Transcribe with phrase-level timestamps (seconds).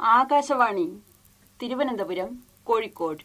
[0.00, 0.86] Akashvani
[1.62, 2.30] Thiruvananthapuram
[2.64, 3.24] Kozhikode.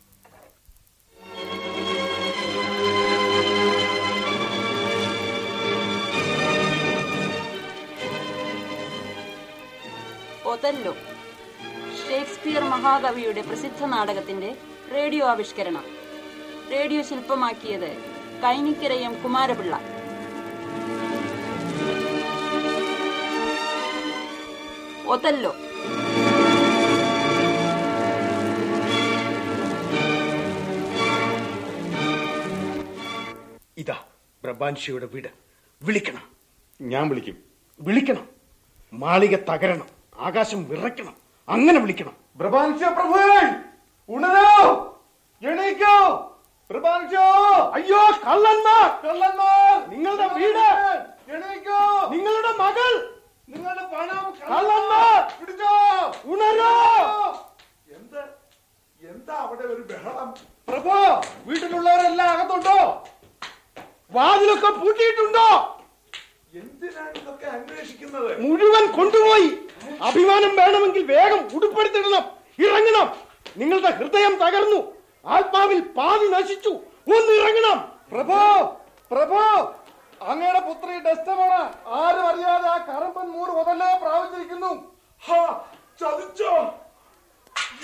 [10.46, 10.94] Othello
[12.00, 14.50] Shakespeare മഹാകവിയുടെ പ്രസിദ്ധ നാടകത്തിന്റെ
[14.94, 15.86] റേഡിയോ ആവിഷ്കരണം.
[16.72, 17.90] റേഡിയോ ശില്പമാക്കിയത്
[18.44, 19.76] കൈനിക്കരയം കുമാരപിള്ള.
[25.08, 25.54] ഒതല്ലോ.
[34.44, 35.28] പ്രഭാൻഷിയുടെ വീട്.
[35.84, 36.24] വിളിക്കണം.
[36.82, 37.38] ഞാൻ വിളിക്കും.
[37.82, 38.28] വിളിക്കണം.
[38.94, 39.88] മാളിക തകരണം.
[40.20, 41.16] ആകാശം വിറയ്ക്കണം.
[41.50, 42.16] അങ്ങനെ വിളിക്കണം.
[42.40, 43.64] പ്രഭാൻഷ പ്രഭുവേ
[44.10, 44.80] ഉണരോ?
[45.44, 46.30] എണീക്കോ?
[46.70, 47.24] പ്രഭാൻഷോ?
[47.74, 49.06] അയ്യോ കള്ളന്മാർ!
[49.06, 49.90] കള്ളന്മാർ!
[49.90, 51.06] നിങ്ങളുടെ വീട്!
[51.32, 52.10] എണീക്കോ?
[52.10, 53.22] നിങ്ങളുടെ മകൾ!
[53.50, 55.42] നിങ്ങളുടെ പണം കള്ളന്മാർ!
[55.42, 56.08] പിടിച്ചോ!
[56.26, 56.74] ഉണരോ?
[57.96, 58.20] എന്ത്?
[59.10, 60.34] എന്താ അവിടെ ഒരു ബഹളം?
[60.68, 63.08] പ്രഭോ വീട്ടിലുള്ളവരെല്ലാം അകത്തുണ്ടോ?
[64.16, 65.48] വാതിലൊക്കെ പൂട്ടിയിട്ടുണ്ടോ?
[66.62, 68.32] എന്തിനാണ് ഇതൊക്കെ അന്വേഷിക്കുന്നത്?
[68.42, 69.50] മുഴുവൻ കൊണ്ടുപോയി.
[70.08, 72.26] അഭിമാനം വേണമെങ്കിൽ വേഗം ഉടുപ്പെടുത്തിടണം
[72.66, 73.08] ഇറങ്ങണം.
[73.60, 74.80] നിങ്ങളുടെ ഹൃദയം തകർന്നു.
[75.36, 76.74] ആത്മാവിൽ പാതി നശിച്ചു.
[77.16, 77.80] ഒന്ന് ഇറങ്ങണം.
[78.12, 78.40] പ്രഭോ
[79.12, 79.42] പ്രഭോ.
[80.32, 81.62] അങ്ങയുടെ പുത്രി ഡെസ്റ്റമാണ്
[82.00, 84.72] ആരും അറിയാതെ ആ കറമ്പൻ മൂട് മുതലേ പ്രാപിച്ചിരിക്കുന്നു
[86.02, 86.52] ചതിച്ചോ?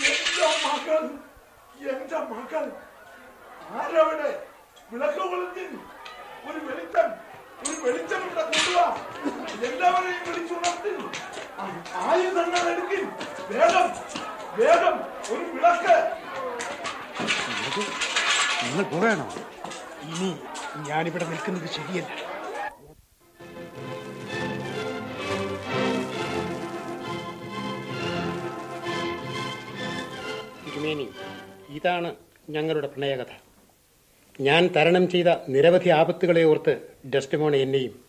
[0.10, 1.02] എന്റെ മകൾ
[1.92, 2.64] എന്റെ മകൾ
[3.80, 4.30] ആരവിടെ?
[4.92, 5.66] വിളക്ക് കൊളുത്തി.
[6.48, 7.08] ഒരു വെളിച്ചം
[7.62, 8.86] ഒരു വെളിച്ചം ഇവിടെ കൊണ്ടുവാ?
[9.68, 10.92] എല്ലാവരെയും വിളിച്ചുണർത്തി
[12.04, 13.00] ആയുധങ്ങൾ എടുക്കി.
[13.52, 13.88] വേഗം
[14.60, 14.96] വേഗം
[15.34, 15.96] ഒരു വിളക്ക്.
[18.64, 19.28] നിങ്ങൾ പോകണോ
[20.10, 20.30] ഇനി
[20.90, 22.12] ഞാനിവിടെ നിൽക്കുന്നത് ശരിയല്ല.
[30.64, 31.08] തിരുമേനി
[31.78, 32.10] ഇതാണ്
[32.56, 33.32] ഞങ്ങളുടെ പ്രണയകഥ.
[34.40, 38.00] ഞാൻ തരണം ചെയ്ത നിരവധി ആപത്തുകളെ ഓർത്ത് ഡെസ്റ്റമോണ എന്നെയും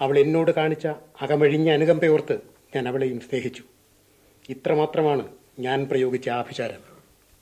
[0.00, 0.86] അവൾ എന്നോട് കാണിച്ച
[1.22, 2.38] അകമഴിഞ്ഞ അനുകമ്പയോർത്ത്
[2.76, 3.62] ഞാൻ അവളെയും സ്നേഹിച്ചു.
[4.48, 6.80] ഇത്രമാത്രമാണ് ഞാൻ പ്രയോഗിച്ച ആഭിചാരം.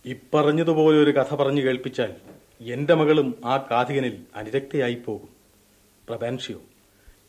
[0.04, 2.14] ഇപ്പറഞ്ഞതുപോലെ ഒരു കഥ പറഞ്ഞു കേൾപ്പിച്ചാൽ
[2.60, 5.28] എന്റെ മകളും ആ കാതികനിൽ അനുരക്തയായി പോകും.
[6.08, 6.60] പ്രബാൻഷിയോ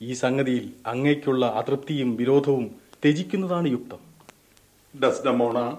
[0.01, 3.99] ഈ സംഗതിയിൽ അങ്ങേക്കുള്ള അതൃപ്തിയും വിരോധവും ത്യജിക്കുന്നതാണ് യുക്തം.
[5.03, 5.77] ഡസ്ഡമോണ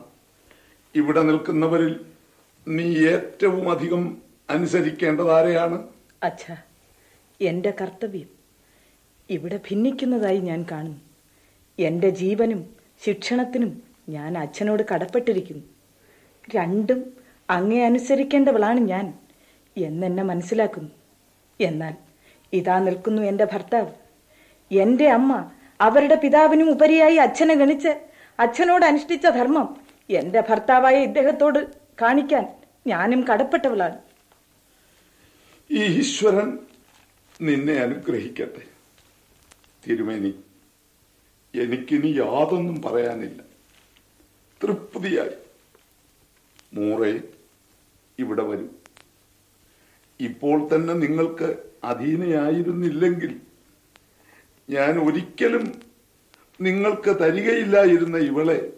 [0.94, 2.00] ഇവിടെ നിൽക്കുന്നവരിൽ
[2.68, 5.76] നീ ഏറ്റവും അധികം അനുസരിക്കേണ്ടത് ആരെയാണ്?
[6.22, 6.44] അച്ഛ
[7.40, 8.28] എന്റെ കർത്തവ്യം.
[9.30, 11.00] ഇവിടെ ഭിന്നിക്കുന്നതായി ഞാൻ കാണുന്നു.
[11.78, 12.60] എന്റെ ജീവനും
[13.04, 15.64] ശിക്ഷണത്തിനും ഞാൻ അച്ഛനോട് കടപ്പെട്ടിരിക്കുന്നു.
[16.54, 17.00] രണ്ടും
[17.50, 19.14] അങ്ങേ അനുസരിക്കേണ്ടവളാണ് ഞാൻ
[19.76, 20.90] എന്നെന്നെ മനസ്സിലാക്കുന്നു.
[21.60, 21.94] എന്നാൽ
[22.52, 23.92] ഇതാ നിൽക്കുന്നു എന്റെ ഭർത്താവ്.
[24.70, 25.50] എന്റെ അമ്മ
[25.80, 27.88] അവരുടെ പിതാവിനും ഉപരിയായി അച്ഛനെ ഗണിച്ച്
[28.38, 29.76] അച്ഛനോട് അനുഷ്ഠിച്ച ധർമ്മം
[30.10, 31.58] എന്റെ ഭർത്താവായ ഇദ്ദേഹത്തോട്
[32.02, 32.44] കാണിക്കാൻ
[32.86, 33.98] ഞാനും കടപ്പെട്ടവളാണ്.
[35.72, 36.58] ഈ ഈശ്വരൻ
[37.40, 38.62] നിന്നെ അനുഗ്രഹിക്കട്ടെ.
[39.86, 40.34] തിരുമേനി
[41.54, 43.42] എനിക്കിനി യാതൊന്നും പറയാനില്ല.
[44.62, 45.36] തൃപ്തിയായി.
[46.74, 47.22] മൂറെ
[48.18, 48.78] ഇവിടെ വരും.
[50.20, 53.40] ഇപ്പോൾ തന്നെ നിങ്ങൾക്ക് അധീനയായിരുന്നില്ലെങ്കിൽ
[54.70, 55.72] ഞാൻ ഒരിക്കലും
[56.60, 58.72] നിങ്ങൾക്ക് തരികയില്ലായിരുന്ന ഇവളെ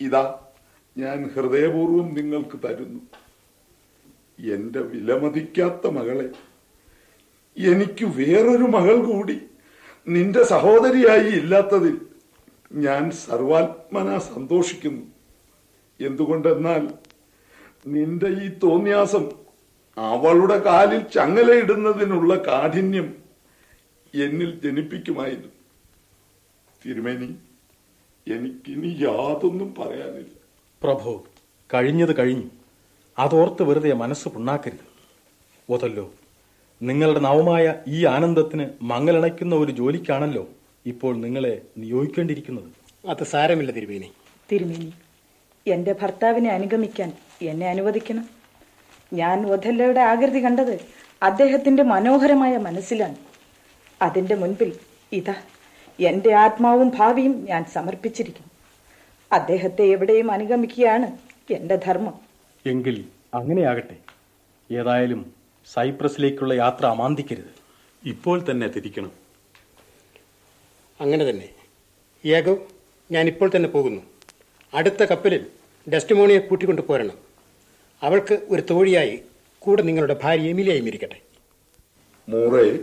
[0.00, 0.46] ഇതാ
[0.98, 3.00] ഞാൻ ഹൃദയപൂർവം നിങ്ങൾക്ക് തരുന്നു.
[4.40, 6.28] എന്റെ വിലമതിക്കാത്ത മകളെ.
[7.56, 9.40] എനിക്ക് വേറൊരു മകൾ കൂടി
[10.08, 12.00] നിന്റെ സഹോദരിയായി ഇല്ലാത്തതിൽ
[12.72, 15.06] ഞാൻ സർവാത്മന സന്തോഷിക്കുന്നു.
[16.00, 16.88] എന്തുകൊണ്ടെന്നാൽ
[17.86, 19.30] നിന്റെ ഈ തോന്നിയാസം
[19.96, 23.16] അവളുടെ കാലിൽ ചങ്ങലയിടുന്നതിനുള്ള കാഠിന്യം
[24.14, 25.48] എന്നിൽ ജനിപ്പിക്കുമായിരുന്നു.
[26.84, 27.36] തിരുമേനി
[28.32, 30.38] എനിക്കിനി യാതൊന്നും പറയാനില്ല.
[30.82, 31.24] പ്രഭോ
[31.74, 32.50] കഴിഞ്ഞത് കഴിഞ്ഞു.
[33.18, 34.86] അതോർത്ത് വെറുതെ മനസ്സ് പുണ്ണാക്കരുത്.
[35.70, 36.12] ഓതല്ലോ
[36.82, 40.48] നിങ്ങളുടെ നവമായ ഈ ആനന്ദത്തിന് മങ്ങലണയ്ക്കുന്ന ഒരു ജോലിക്കാണല്ലോ
[40.86, 42.64] ഇപ്പോൾ നിങ്ങളെ നിയോഗിക്കേണ്ടിയിരിക്കുന്നത്.
[43.08, 44.12] അത് സാരമില്ല തിരുമേനി.
[44.52, 44.92] തിരുമേനി
[45.66, 48.28] എന്റെ ഭർത്താവിനെ അനുഗമിക്കാൻ എന്നെ അനുവദിക്കണം.
[49.12, 50.80] ഞാൻ ഒഥല്ലയുടെ ആകൃതി കണ്ടത്
[51.22, 53.16] അദ്ദേഹത്തിന്റെ മനോഹരമായ മനസ്സിലാണ്.
[54.02, 54.78] അതിന്റെ മുൻപിൽ
[55.12, 55.34] ഇതാ
[56.00, 58.50] എന്റെ ആത്മാവും ഭാവിയും ഞാൻ സമർപ്പിച്ചിരിക്കുന്നു.
[59.32, 61.18] അദ്ദേഹത്തെ എവിടെയും അനുഗമിക്കുകയാണ്
[61.52, 62.25] എന്റെ ധർമ്മം.
[62.66, 63.04] എങ്കിൽ
[63.34, 63.96] അങ്ങനെയാകട്ടെ.
[64.74, 65.34] ഏതായാലും
[65.66, 67.52] സൈപ്രസിലേക്കുള്ള യാത്ര അമാന്തിക്കരുത്.
[68.04, 69.12] ഇപ്പോൾ തന്നെ തിരിക്കണം.
[71.00, 71.48] അങ്ങനെ തന്നെ.
[72.24, 72.58] ഏകോ
[73.10, 74.02] ഞാൻ ഇപ്പോൾ തന്നെ പോകുന്നു.
[74.74, 75.46] അടുത്ത കപ്പലിൽ
[75.92, 77.18] ഡെസ്റ്റമോണിയെ കൂട്ടിക്കൊണ്ടു പോരണം.
[78.02, 79.20] അവൾക്ക് ഒരു തോഴിയായി
[79.58, 81.22] കൂടെ നിങ്ങളുടെ ഭാര്യ എമിലിയായും ഇരിക്കട്ടെ
[82.28, 82.78] മൂറെ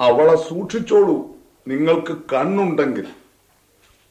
[0.00, 1.36] അവളെ സൂക്ഷിച്ചോളൂ.
[1.68, 3.06] നിങ്ങൾക്ക് കണ്ണുണ്ടെങ്കിൽ.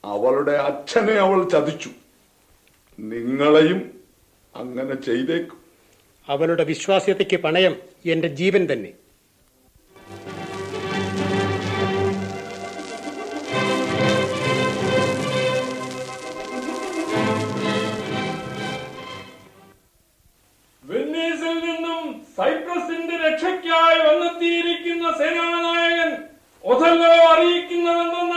[0.05, 1.89] അവളുടെ അച്ഛനെ അവൾ ചതിച്ചു.
[2.99, 3.94] നിങ്ങളെയും
[4.55, 5.59] അങ്ങനെ ചെയ്തേക്കും.
[6.29, 7.73] അവളുടെ വിശ്വാസ്യതയ്ക്ക് പണയം
[8.05, 8.91] എന്റെ ജീവൻ തന്നെ.
[20.83, 22.01] വെന്നീസിൽ നിന്നും
[22.37, 26.11] സൈപ്രസിന്റെ രക്ഷയ്ക്കായി വന്നെത്തിയിരിക്കുന്ന സേനാനായകൻ
[26.63, 28.34] ഒഥല്ലോ അറിയിക്കുന്നതെന്നാൽ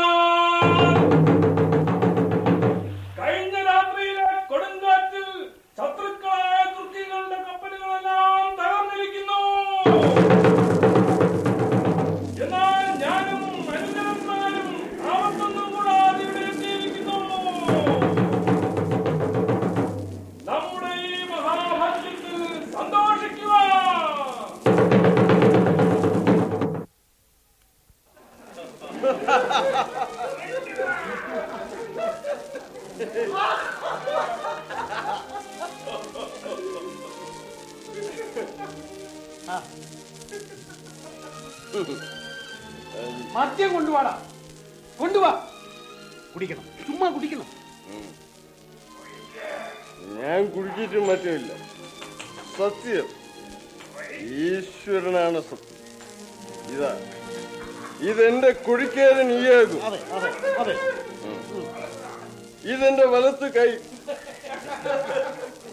[62.79, 63.71] ഇതെന്റെ വലത്ത് കൈ.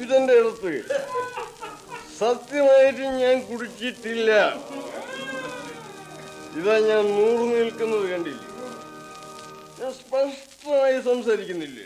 [0.04, 0.72] ഇതെന്റെ ഇടത്ത്.
[2.20, 4.32] സത്യമായിട്ട് ഞാൻ കുടിച്ചിട്ടില്ല.
[6.60, 8.44] ഇതാ ഞാൻ നൂറ് നിൽക്കുന്നത് കണ്ടില്ലേ?
[9.80, 11.86] ഞാൻ സ്പഷ്ടമായി സംസാരിക്കുന്നില്ലേ?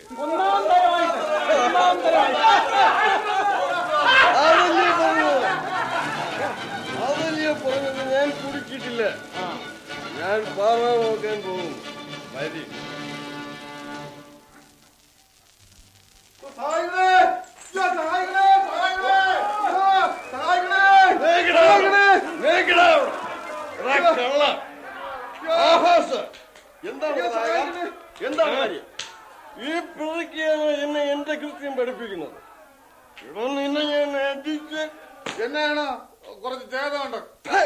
[7.06, 8.02] അതല്ലേ പറഞ്ഞത്?
[8.16, 9.04] ഞാൻ കുടിച്ചിട്ടില്ല.
[10.20, 11.76] ഞാൻ പാറ നോക്കാൻ പോകുന്നു.
[12.36, 12.64] മതി
[28.22, 28.86] എന്താണ് കാര്യം?
[29.62, 32.38] ഈ പിറക്കിയാണ് എന്നെ എന്റെ കൃത്യം പഠിപ്പിക്കുന്നത്.
[33.18, 34.82] ഇവിടെ നിന്നെ ഞാൻ അടിച്ച്
[35.44, 35.86] എന്നാണ്
[36.44, 37.18] കുറച്ച് ചേതമുണ്ട്
[37.50, 37.62] ഹേ,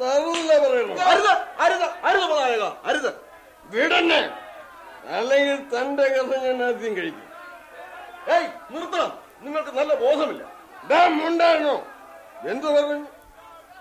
[0.00, 1.32] തറുതല പറയണം അരുത്
[1.64, 3.10] അരുത് അരുത് നായക അരുത്.
[3.70, 4.20] വിടന്നെ.
[5.16, 7.24] അല്ലെങ്കിൽ തന്റെ കഥ ഞാൻ ആദ്യം കഴിക്കും.
[8.34, 9.12] ഏയ് നിർത്തണം.
[9.42, 10.42] നിങ്ങൾക്ക് നല്ല ബോധമില്ല.
[11.28, 11.76] ഉണ്ടായിരുന്നോ
[12.50, 13.06] എന്തു പറഞ്ഞു?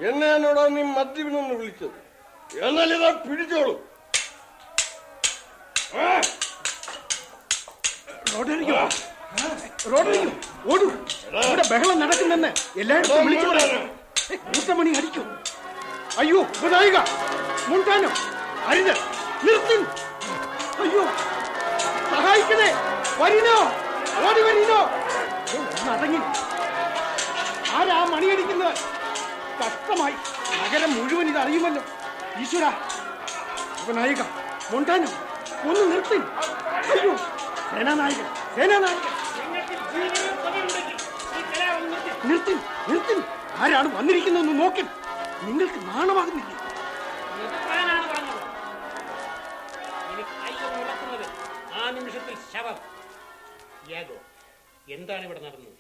[0.08, 1.96] എന്നെ എന്നോടാ നീ മദ്യപിനെന്ന് വിളിച്ചത്?
[2.66, 3.76] എന്നാൽ ഇതാ പിടിച്ചോളൂ.
[10.72, 10.88] ഓടൂ.
[11.48, 13.88] ഇവിടെ ബഹളം നടക്കുന്നെന്ന് എല്ലായിടത്തും വിളിച്ചു പറയാം.
[14.46, 15.24] കൂട്ടമണി അടിക്കൂ.
[16.18, 16.98] അയ്യോ വിനായിക
[17.68, 18.10] മുണ്ടാനോ?
[18.70, 18.94] അരുത്.
[19.48, 19.82] നിർത്തും.
[20.84, 21.04] അയ്യോ.
[22.14, 22.70] സഹായിക്കണേ.
[23.22, 23.58] വരിനോ
[24.26, 24.80] ഓടി വരിനോ
[25.92, 26.20] അടങ്ങി
[27.78, 28.74] ആരാ മണിയടിക്കുന്നത്
[29.60, 30.16] കഷ്ടമായി.
[30.64, 31.84] നഗരം മുഴുവൻ ഇത് അറിയുമല്ലോ.
[32.40, 32.66] ഈശ്വര.
[33.98, 34.22] നായിക
[34.72, 35.10] മൊണ്ടാനോ
[35.70, 36.18] ഒന്ന് നിർത്തി.
[36.92, 37.16] അയ്യോ
[37.70, 39.14] സേനാനായകൻ സേനാനായകൻ
[42.30, 42.54] നിർത്തി
[42.90, 43.16] നിർത്തി.
[43.64, 44.84] ആരാണ് വന്നിരിക്കുന്നതെന്ന് നോക്കി.
[45.42, 46.67] നിങ്ങൾക്ക് നാണമാകുന്നില്ല?
[53.90, 54.18] യാഗോ
[54.94, 55.74] എന്താണ് ഇവിടെ നടന്നത്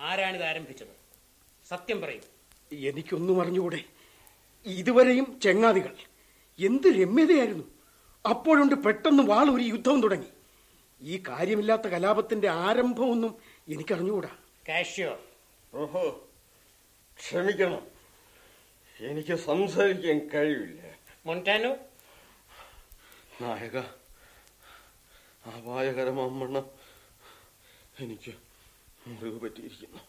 [0.00, 0.88] ആരാണിത് ആരംഭിച്ചത്?
[1.68, 2.22] സത്യം പറയും.
[2.72, 3.84] എനിക്കൊന്നും അറിഞ്ഞുകൂടെ.
[4.66, 5.96] ഇതുവരെയും ചെങ്ങാതികൾ
[6.58, 7.64] എന്ത് രമ്യതയായിരുന്നു?
[8.28, 10.26] അപ്പോഴുണ്ട് പെട്ടെന്ന് വാളൊരു യുദ്ധം തുടങ്ങി.
[11.02, 13.38] ഈ കാര്യമില്ലാത്ത കലാപത്തിന്റെ ആരംഭമൊന്നും
[13.68, 14.36] എനിക്കറിഞ്ഞുകൂടാ.
[14.68, 15.20] കാഷ്യോ
[15.74, 16.28] ഓഹോ
[17.18, 17.86] ക്ഷമിക്കണം.
[19.00, 20.94] എനിക്ക് സംസാരിക്കാൻ കഴിയില്ല
[21.26, 21.76] മൊണ്ടാനോ
[23.40, 23.78] നായക
[25.46, 26.83] അപായകരമാവണ്ണം
[28.02, 28.32] എനിക്ക്
[29.06, 30.00] മുറിവ് പറ്റിയിരിക്കുന്നു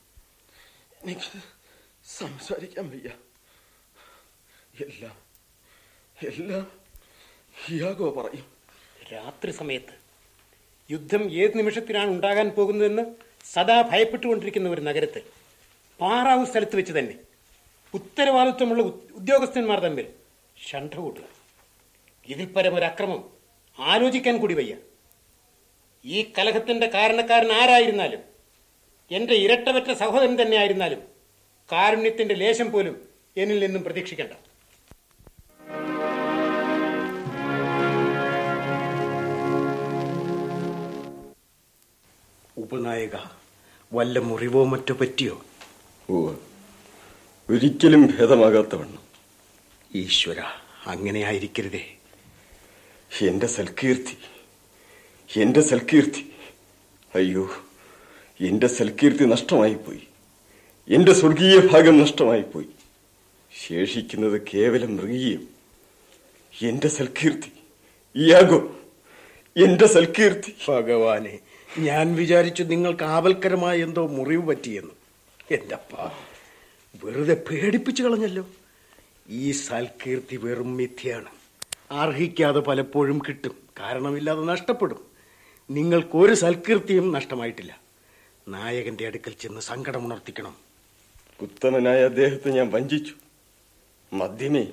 [1.03, 1.39] എനിക്ക്
[2.05, 3.09] സംസാരിക്കാൻ വയ്യ.
[4.81, 5.15] എല്ലാം
[6.17, 6.65] എല്ലാം
[7.61, 8.47] ഹിയാഗോ പറയും.
[9.13, 9.95] രാത്രി സമയത്ത്
[10.89, 13.03] യുദ്ധം ഏത് നിമിഷത്തിലാണ് ഉണ്ടാകാൻ പോകുന്നതെന്ന്
[13.53, 15.23] സദാ ഭയപ്പെട്ടുകൊണ്ടിരിക്കുന്ന ഒരു നഗരത്തിൽ
[15.99, 17.15] പാറാവ് സ്ഥലത്ത് വെച്ച് തന്നെ
[17.93, 18.83] ഉത്തരവാദിത്വമുള്ള
[19.19, 20.07] ഉദ്യോഗസ്ഥന്മാർ തമ്മിൽ
[20.57, 21.27] ഷണ്ഠ കൂട്ടുക
[22.27, 23.21] ഇതിൽ ഒരു അക്രമം
[23.77, 24.75] ആലോചിക്കാൻ കൂടി വയ്യ.
[26.05, 28.21] ഈ കലഹത്തിന്റെ കാരണക്കാരൻ ആരായിരുന്നാലും
[29.11, 31.01] എന്റെ ഇരട്ടവറ്റ സഹോദരൻ തന്നെ ആയിരുന്നാലും
[31.71, 32.95] കാരുണ്യത്തിന്റെ ലേശം പോലും
[33.37, 34.33] എന്നിൽ നിന്നും പ്രതീക്ഷിക്കേണ്ട.
[42.57, 43.15] ഉപനായക
[43.93, 45.35] വല്ല മുറിവോ മറ്റോ പറ്റിയോ?
[46.09, 46.35] ഓ
[47.49, 49.03] ഒരിക്കലും ഭേദമാകാത്തവണ്ണം.
[49.95, 50.39] ഈശ്വര
[50.85, 51.83] അങ്ങനെ ആയിരിക്കരുതേ
[53.27, 54.15] എന്റെ സൽകീർത്തി
[55.37, 56.31] എന്റെ സൽകീർത്തി.
[57.15, 57.49] അയ്യോ
[58.41, 60.07] എന്റെ സൽകീർത്തി നഷ്ടമായിപ്പോയി.
[60.89, 62.65] എന്റെ സ്വർഗീയ ഭാഗം നഷ്ടമായി പോയി
[63.67, 65.47] ശേഷിക്കുന്നത് കേവലം മൃഗീയം.
[66.61, 67.51] എന്റെ സൽകീർത്തി.
[68.17, 68.75] യാഗോ
[69.63, 70.55] എന്റെ സൽകീർത്തി.
[70.69, 71.39] ഭഗവാനെ
[71.79, 74.91] ഞാൻ വിചാരിച്ചു നിങ്ങൾക്ക് ആപൽക്കരമായ എന്തോ മുറിവ് പറ്റിയെന്ന്.
[75.53, 76.11] എന്റെ അപ്പ
[77.05, 78.47] വെറുതെ പേടിപ്പിച്ചു കളഞ്ഞല്ലോ.
[79.29, 81.29] ഈ സൽകീർത്തി വെറും മിഥ്യയാണ്.
[81.91, 83.55] അർഹിക്കാതെ പലപ്പോഴും കിട്ടും.
[83.79, 85.14] കാരണമില്ലാതെ നഷ്ടപ്പെടും.
[85.69, 87.81] നിങ്ങൾക്ക് ഒരു സൽകീർത്തിയും നഷ്ടമായിട്ടില്ല.
[88.47, 90.55] നായകന്റെ അടുക്കൽ ചെന്ന് സങ്കടമുണർത്തിക്കണം
[91.41, 93.13] ഉത്തമനായ അദ്ദേഹത്തെ ഞാൻ വഞ്ചിച്ചു.
[94.13, 94.67] മദ്യമേ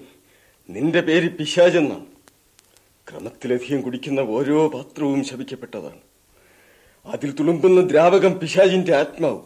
[0.70, 2.06] നിന്റെ പേര് പിശാചെന്നാണ്.
[3.11, 6.00] ക്രമത്തിലധികം കുടിക്കുന്ന ഓരോ പാത്രവും ശപിക്കപ്പെട്ടതാണ്.
[7.06, 9.40] അതിൽ തുളുമ്പുന്ന ദ്രാവകം പിശാചിന്റെ ആത്മാവ്.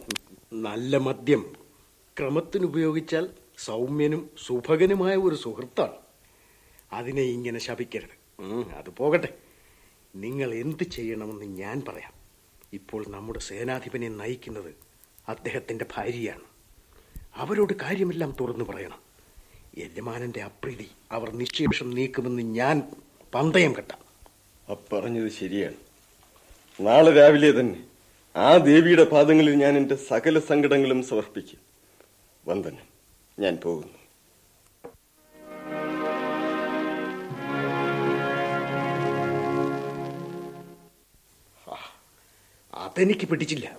[0.53, 1.55] നല്ല മദ്യം.
[2.19, 5.97] ക്രമത്തിന് ഉപയോഗിച്ചാൽ സൗമ്യനും സുഭകനുമായ ഒരു സുഹൃത്താണ്.
[6.93, 8.41] അതിനെ ഇങ്ങനെ ശപിക്കരുത്.
[8.73, 9.33] അത് പോകട്ടെ.
[10.21, 12.13] നിങ്ങൾ എന്ത് ചെയ്യണമെന്ന് ഞാൻ പറയാം.
[12.73, 14.75] ഇപ്പോൾ നമ്മുടെ സേനാധിപനെ നയിക്കുന്നത്
[15.29, 16.41] അദ്ദേഹത്തിന്റെ ഭാര്യയാണ്.
[17.35, 18.99] അവരോട് കാര്യമെല്ലാം തുറന്നു പറയണം.
[19.77, 22.83] യജമാനന്റെ അപ്രീതി അവർ നിശ്ചയപക്ഷം നീക്കുമെന്ന് ഞാൻ
[23.35, 23.99] പന്തയം കെട്ടാം.
[24.71, 25.75] അപ്പറഞ്ഞത് ശരിയാണ്.
[26.79, 27.85] നാളെ രാവിലെ തന്നെ
[28.35, 31.59] ആ ദേവിയുടെ പാദങ്ങളിൽ ഞാൻ എന്റെ സകല സങ്കടങ്ങളും സമർപ്പിക്കും.
[32.47, 32.85] വന്ദനം.
[33.39, 33.96] ഞാൻ പോകുന്നു.
[42.97, 43.77] അതെനിക്ക് പിടിച്ചില്ല.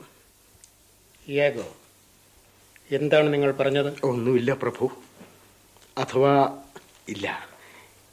[1.29, 1.65] ഏകോ
[2.91, 3.93] എന്താണ് നിങ്ങൾ പറഞ്ഞത്?
[4.05, 4.91] ഒന്നുമില്ല പ്രഭു.
[5.99, 6.59] അഥവാ
[7.09, 7.49] ഇല്ല.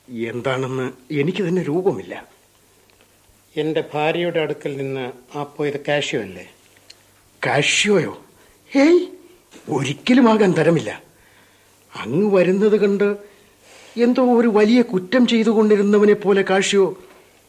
[0.09, 2.27] എന്താണെന്ന് എനിക്ക് തന്നെ രൂപമില്ല.
[3.57, 6.55] എന്റെ ഭാര്യയുടെ അടുക്കൽ നിന്ന് ആ പോയത് കാഷ്യോ അല്ലേ?
[7.45, 8.23] കാഷ്യോയോ?
[8.75, 9.07] ഏയ്
[9.69, 11.03] ഒരിക്കലും ആകാൻ തരമില്ല.
[11.95, 13.17] അങ്ങ് വരുന്നത് കണ്ട്
[13.97, 16.97] എന്തോ ഒരു വലിയ കുറ്റം ചെയ്തുകൊണ്ടിരുന്നവനെ പോലെ കാഷ്യോ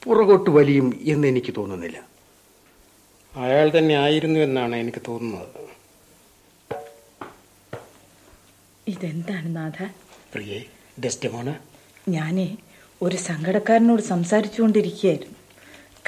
[0.04, 2.15] പുറകോട്ട് വലിയും എന്ന് എനിക്ക് തോന്നുന്നില്ല.
[3.36, 5.66] അയാൾ തന്നെ ആയിരുന്നു എന്നാണ് എനിക്ക് തോന്നുന്നത്.
[8.88, 9.84] ഇതെന്താണ് നാഥ?
[10.34, 10.64] പ്രിയേ
[11.04, 11.54] ഡെസ്റ്റമോണ്
[12.10, 12.56] ഞാനേ
[13.02, 15.34] ഒരു സങ്കടക്കാരനോട് സംസാരിച്ചുകൊണ്ടിരിക്കുകയായിരുന്നു.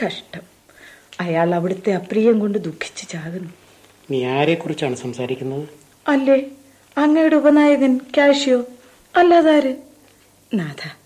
[0.07, 0.41] കഷ്ടം.
[1.21, 3.51] അയാൾ അവിടുത്തെ അപ്രിയം കൊണ്ട് ദുഃഖിച്ച് ചാകുന്നു.
[4.11, 5.69] നീ ആരെ കുറിച്ചാണ് സംസാരിക്കുന്നത്?
[6.09, 6.47] അല്ലേ?
[6.99, 8.65] അങ്ങയുടെ ഉപനായകൻ കാഷ്യോ?
[9.17, 9.77] അല്ലാതാര്
[10.55, 10.97] നാഥ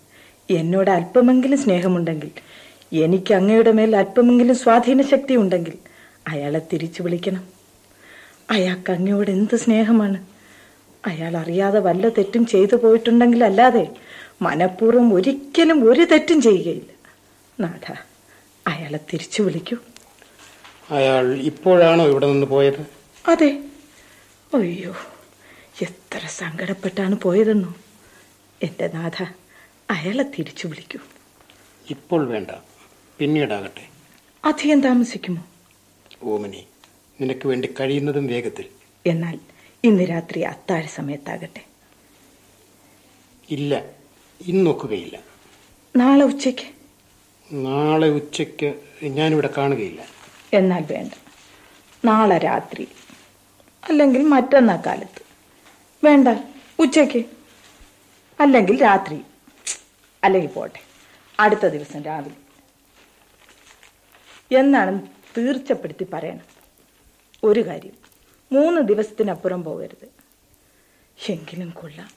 [0.49, 2.31] എന്നോട് അല്പമെങ്കിലും സ്നേഹമുണ്ടെങ്കിൽ
[3.03, 5.73] എനിക്ക് അങ്ങയുടെ മേൽ അല്പമെങ്കിലും സ്വാധീന ശക്തി ഉണ്ടെങ്കിൽ
[6.27, 7.47] അയാളെ തിരിച്ചു വിളിക്കണം.
[8.51, 10.25] അയാൾക്ക് അങ്ങയോട് എന്ത് സ്നേഹമാണ്?
[11.05, 13.95] അയാൾ അറിയാതെ വല്ല തെറ്റും ചെയ്തു പോയിട്ടുണ്ടെങ്കിൽ അല്ലാതെ
[14.41, 17.11] മനഃപൂർവം ഒരിക്കലും ഒരു തെറ്റും ചെയ്യുകയില്ല.
[17.59, 17.93] നാഥ
[18.67, 19.77] അയാളെ തിരിച്ചു വിളിക്കൂ.
[20.89, 22.87] അയാൾ ഇപ്പോഴാണോ ഇവിടെ നിന്ന് പോയത്?
[23.27, 23.63] അതെ.
[24.53, 24.95] അയ്യോ
[25.81, 27.75] എത്ര സങ്കടപ്പെട്ടാണ് പോയതെന്നോ.
[28.63, 29.23] എന്റെ നാഥ
[29.91, 30.99] അയാളെ തിരിച്ചു വിളിക്കൂ.
[31.89, 32.51] ഇപ്പോൾ വേണ്ട.
[33.19, 33.87] പിന്നീടാകട്ടെ.
[34.45, 35.45] അധികം താമസിക്കുമോ?
[36.23, 36.65] ഓമനി
[37.21, 38.65] നിനക്ക് വേണ്ടി കഴിയുന്നതും വേഗത്തിൽ.
[39.05, 39.39] എന്നാൽ
[39.83, 41.63] ഇന്ന് രാത്രി അത്താഴ സമയത്താകട്ടെ.
[43.49, 43.73] ഇല്ല
[44.41, 45.17] ഇന്നൊക്കുകയില്ല
[45.95, 46.67] നാളെ ഉച്ചയ്ക്ക്?
[47.53, 48.69] നാളെ ഉച്ചയ്ക്ക്
[49.03, 50.05] ഞാനിവിടെ കാണുകയില്ല.
[50.53, 51.13] എന്നാൽ വേണ്ട.
[52.05, 52.87] നാളെ രാത്രി
[53.89, 55.21] അല്ലെങ്കിൽ മറ്റന്നാ കാലത്ത്.
[56.03, 56.27] വേണ്ട
[56.79, 57.25] ഉച്ചയ്ക്ക്.
[58.39, 59.21] അല്ലെങ്കിൽ രാത്രി.
[60.23, 60.79] അല്ലെങ്കിൽ പോട്ടെ
[61.39, 62.35] അടുത്ത ദിവസം രാവിലെ.
[64.59, 66.45] എന്നാണ് തീർച്ചപ്പെടുത്തി പറയണം.
[67.43, 67.91] ഒരു കാര്യം
[68.51, 70.09] മൂന്ന് ദിവസത്തിനപ്പുറം പോകരുത്.
[71.31, 72.09] എങ്കിലും കൊള്ളാം.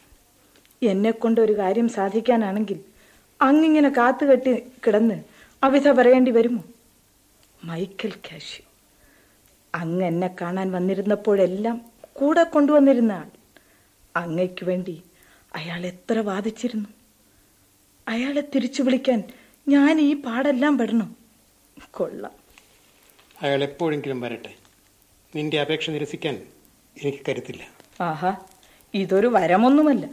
[0.82, 2.80] എന്നെ കൊണ്ടൊരു ഒരു കാര്യം സാധിക്കാനാണെങ്കിൽ
[3.42, 4.52] അങ്ങിങ്ങനെ കാത്തുകെട്ടി
[4.86, 5.24] കിടന്ന്
[5.62, 6.64] അവിധ പറയേണ്ടി വരുമോ?
[7.64, 8.64] മൈക്കൽ കാഷ്യു
[9.74, 11.80] അങ്ങ് എന്നെ കാണാൻ വന്നിരുന്നപ്പോഴെല്ലാം
[12.12, 13.30] കൂടെ കൊണ്ടുവന്നിരുന്ന ആൾ.
[14.16, 15.02] അങ്ങയ്ക്ക് വേണ്ടി
[15.54, 16.88] അയാൾ എത്ര വാദിച്ചിരുന്നു?
[18.08, 19.22] അയാളെ തിരിച്ചു വിളിക്കാൻ
[19.68, 21.16] ഞാൻ ഈ പാടെല്ലാം പെടണം?
[21.90, 22.45] കൊള്ളാം.
[23.42, 24.52] അയാൾ എപ്പോഴെങ്കിലും വരട്ടെ.
[25.34, 26.34] നിന്റെ അപേക്ഷ നിരസിക്കാൻ
[26.96, 27.62] എനിക്ക് കരുത്തില്ല.
[28.00, 28.36] ആഹാ
[28.94, 30.10] ഇതൊരു വരമൊന്നുമല്ല.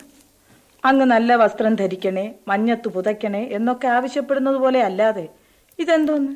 [0.85, 5.29] അങ്ങ് നല്ല വസ്ത്രം ധരിക്കണേ മഞ്ഞത്ത് പുതയ്ക്കണേ എന്നൊക്കെ ആവശ്യപ്പെടുന്നത് പോലെ അല്ലാതെ
[5.79, 6.33] ഇതെന്തോന്ന്?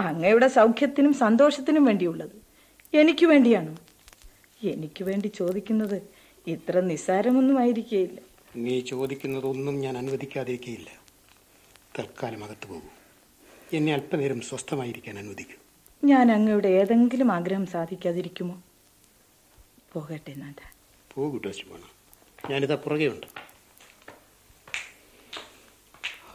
[0.00, 2.36] അങ്ങയുടെ സൗഖ്യത്തിനും സന്തോഷത്തിനും വേണ്ടിയുള്ളത്
[2.94, 3.76] എനിക്ക് വേണ്ടിയാണ്?
[4.64, 5.98] എനിക്ക് വേണ്ടി ചോദിക്കുന്നത്
[6.46, 8.18] ഇത്ര നിസ്സാരമൊന്നും ആയിരിക്കുകയില്ല
[8.56, 10.90] നീ ചോദിക്കുന്നതൊന്നും ഞാൻ അനുവദിക്കാതിരിക്കുകയില്ല
[11.98, 12.88] തൽക്കാലം അകത്ത് പോകൂ.
[13.72, 15.56] എന്നെ അല്പനേരം സ്വസ്ഥമായിരിക്കാൻ അനുവദിക്കൂ.
[16.04, 18.62] ഞാൻ അങ്ങയുടെ ഏതെങ്കിലും ആഗ്രഹം സാധിക്കാതിരിക്കുമോ?
[19.92, 20.60] പോകട്ടെ നാഥ.
[21.14, 21.88] പോകട്ടെ ഡോസ്റ്റുമാണ്
[22.50, 23.26] ഞാനിതാ പുറകെയുണ്ട്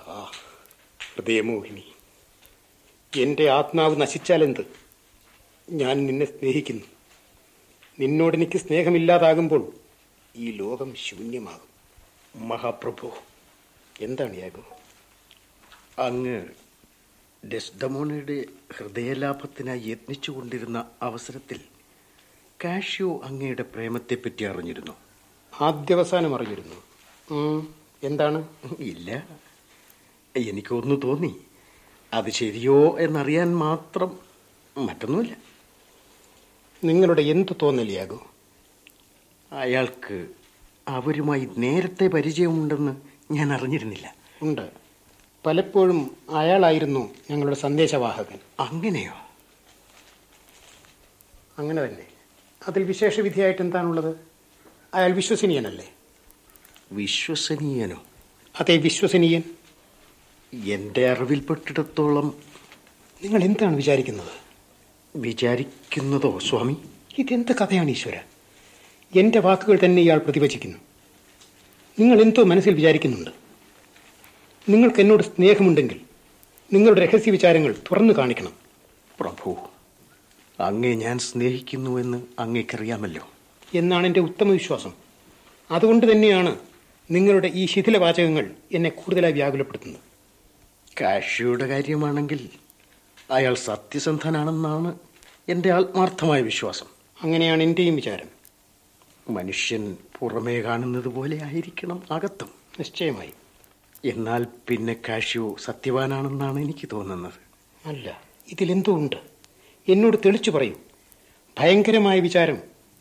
[0.08, 0.32] ആ
[1.14, 1.84] ഹൃദയമോഹിനി.
[3.14, 4.64] എന്റെ ആത്മാവ് നശിച്ചാലെന്ത്?
[5.70, 6.84] ഞാൻ നിന്നെ സ്നേഹിക്കുന്നു.
[8.00, 9.74] നിന്നോട് എനിക്ക് സ്നേഹമില്ലാതാകുമ്പോൾ
[10.36, 11.70] ഈ ലോകം ശൂന്യമാകും.
[12.48, 13.10] മഹാപ്രഭു
[14.02, 14.66] എന്താണ് യാഗം
[16.00, 16.38] അങ്ങ്
[17.46, 18.46] ഡെസ്ഡമോണയുടെ
[18.78, 21.60] ഹൃദയലാഭത്തിനായി യത്നിച്ചുകൊണ്ടിരുന്ന അവസരത്തിൽ
[22.64, 24.92] കാഷ്യോ അങ്ങയുടെ പ്രേമത്തെപ്പറ്റി അറിഞ്ഞിരുന്നു.
[25.62, 27.74] ആദ്യവസാനം അറിഞ്ഞിരുന്നു.
[28.04, 28.48] എന്താണ്?
[28.80, 29.28] ഇല്ല.
[30.36, 31.36] എനിക്കൊന്നു തോന്നി.
[32.14, 34.20] അത് ശരിയോ എന്നറിയാൻ മാത്രം
[34.78, 35.38] മറ്റൊന്നുമില്ല.
[36.84, 38.20] നിങ്ങളുടെ എന്ത് തോന്നലിയാകൂ?
[39.52, 40.28] അയാൾക്ക്
[40.88, 42.96] അവരുമായി നേരത്തെ പരിചയമുണ്ടെന്ന്
[43.32, 44.16] ഞാൻ അറിഞ്ഞിരുന്നില്ല.
[44.42, 44.83] ഉണ്ട്.
[45.46, 48.40] പലപ്പോഴും അയാളായിരുന്നു ഞങ്ങളുടെ സന്ദേശവാഹകൻ.
[48.60, 49.14] അങ്ങനെയോ?
[51.58, 52.06] അങ്ങനെ തന്നെ.
[52.68, 54.16] അതിൽ വിശേഷവിധിയായിട്ട് എന്താണുള്ളത്?
[54.94, 55.94] അയാൾ വിശ്വസനീയനല്ലേ?
[56.92, 58.04] വിശ്വസനീയനോ?
[58.60, 59.44] അതെ വിശ്വസനീയൻ.
[60.66, 62.40] എന്റെ അറിവിൽപ്പെട്ടിടത്തോളം
[63.24, 64.32] നിങ്ങൾ എന്താണ് വിചാരിക്കുന്നത്?
[65.16, 66.78] വിചാരിക്കുന്നതോ സ്വാമി?
[67.18, 68.18] ഇതെന്ത് കഥയാണ് ഈശ്വര?
[69.20, 70.78] എന്റെ വാക്കുകൾ തന്നെ ഇയാൾ പ്രതിവചിക്കുന്നു.
[72.00, 73.43] നിങ്ങൾ എന്തോ മനസ്സിൽ വിചാരിക്കുന്നുണ്ട്.
[74.70, 76.00] നിങ്ങൾക്ക് എന്നോട് സ്നേഹമുണ്ടെങ്കിൽ
[76.74, 78.54] നിങ്ങളുടെ രഹസ്യ വിചാരങ്ങൾ തുറന്നു കാണിക്കണം.
[79.20, 79.58] പ്രഭു
[80.60, 83.30] അങ്ങേ ഞാൻ സ്നേഹിക്കുന്നു എന്ന് അങ്ങേക്കറിയാമല്ലോ
[83.74, 84.94] എന്നാണ് എന്റെ ഉത്തമ വിശ്വാസം.
[85.72, 86.60] അതുകൊണ്ട് തന്നെയാണ്
[87.12, 90.02] നിങ്ങളുടെ ഈ ശിഥില വാചകങ്ങൾ എന്നെ കൂടുതലായി വ്യാകുലപ്പെടുത്തുന്നത്.
[91.02, 92.50] കാഷിയുടെ കാര്യമാണെങ്കിൽ
[93.32, 95.00] അയാൾ സത്യസന്ധനാണെന്നാണ്
[95.50, 96.86] എന്റെ ആത്മാർത്ഥമായ വിശ്വാസം.
[97.24, 98.28] അങ്ങനെയാണ് എന്റെയും വിചാരം.
[99.34, 102.50] മനുഷ്യൻ പുറമേ കാണുന്നത് പോലെ ആയിരിക്കണം അകത്തും.
[102.80, 103.34] നിശ്ചയമായി.
[104.06, 107.34] എന്നാൽ പിന്നെ കാഷ്യു സത്യവാനാണെന്നാണ് എനിക്ക് തോന്നുന്നത്.
[107.86, 109.16] അല്ല ഇതിലെന്തോ ഉണ്ട്
[109.88, 110.74] എന്നോട് തെളിച്ചു പറയൂ.
[111.60, 112.58] ഭയങ്കരമായ വിചാരം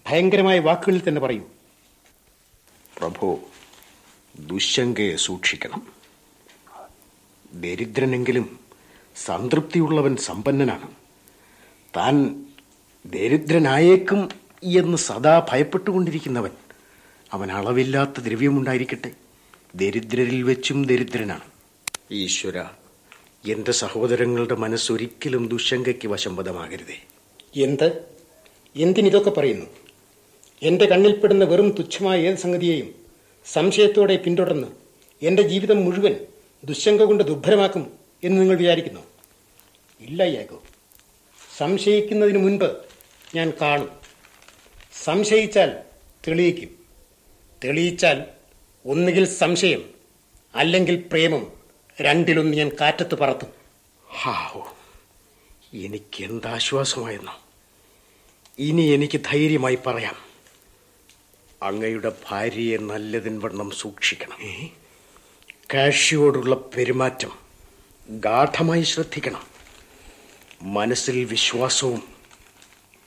[0.06, 1.42] ഭയങ്കരമായ വാക്കുകളിൽ തന്നെ പറയൂ.
[2.98, 3.40] പ്രഭു
[4.40, 5.86] ദുശങ്കയെ സൂക്ഷിക്കണം.
[7.54, 8.60] ദരിദ്രനെങ്കിലും
[9.16, 10.88] സംതൃപ്തിയുള്ളവൻ സമ്പന്നനാണ്.
[11.96, 12.46] താൻ
[13.06, 14.28] ദരിദ്രനായേക്കും
[14.62, 16.50] എന്ന് സദാ ഭയപ്പെട്ടുകൊണ്ടിരിക്കുന്നവൻ.
[17.32, 19.21] അവൻ അളവില്ലാത്ത ദ്രവ്യമുണ്ടായിരിക്കട്ടെ.
[19.74, 21.40] ദരിദ്രരിൽ വെച്ചും ദരിദ്രനാണ്.
[22.10, 22.64] ഈശ്വര
[23.50, 27.04] എന്റെ സഹോദരങ്ങളുടെ മനസ്സൊരിക്കലും ദുശങ്കയ്ക്ക് വശംവദമാകരുതേ.
[27.62, 28.04] എന്ത്?
[28.76, 29.66] എന്തിനിതൊക്കെ പറയുന്നു?
[30.62, 32.94] എന്റെ കണ്ണിൽപ്പെടുന്ന വെറും തുച്ഛമായ ഏത് സംഗതിയെയും
[33.46, 34.68] സംശയത്തോടെ പിന്തുടർന്ന്
[35.22, 36.16] എന്റെ ജീവിതം മുഴുവൻ
[36.64, 37.92] ദുശങ്ക കൊണ്ട് ദുർഭരമാക്കും
[38.24, 39.00] എന്ന് നിങ്ങൾ വിചാരിക്കുന്നു?
[40.00, 40.62] ഇല്ല യാഗോ.
[41.58, 42.76] സംശയിക്കുന്നതിന് മുൻപ്
[43.34, 43.90] ഞാൻ കാണും.
[45.04, 45.72] സംശയിച്ചാൽ
[46.28, 46.68] തെളിയിക്കും.
[47.64, 48.41] തെളിയിച്ചാൽ
[48.86, 49.90] ഒന്നുകിൽ സംശയം
[50.54, 51.52] അല്ലെങ്കിൽ പ്രേമം
[52.00, 53.48] രണ്ടിലൊന്ന് ഞാൻ കാറ്റത്ത് പറത്തും.
[54.10, 54.76] ഹാവോ
[55.74, 57.32] എനിക്ക് എന്താശ്വാസമായിരുന്നു
[58.58, 60.16] ഇനി എനിക്ക് ധൈര്യമായി പറയാം.
[61.62, 64.70] അങ്ങയുടെ ഭാര്യയെ നല്ലതിൻ വണ്ണം സൂക്ഷിക്കണം.
[65.74, 67.38] കാഷിയോടുള്ള പെരുമാറ്റം
[68.10, 69.46] ഗാഠമായി ശ്രദ്ധിക്കണം.
[70.62, 72.02] മനസ്സിൽ വിശ്വാസവും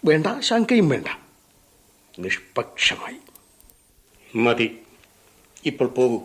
[0.06, 1.20] വേണ്ട ശങ്കയും വേണ്ട.
[2.20, 3.18] നിഷ്പക്ഷമായി.
[4.38, 4.85] മതി.
[5.66, 6.22] ഇപ്പോൾ പോകൂ.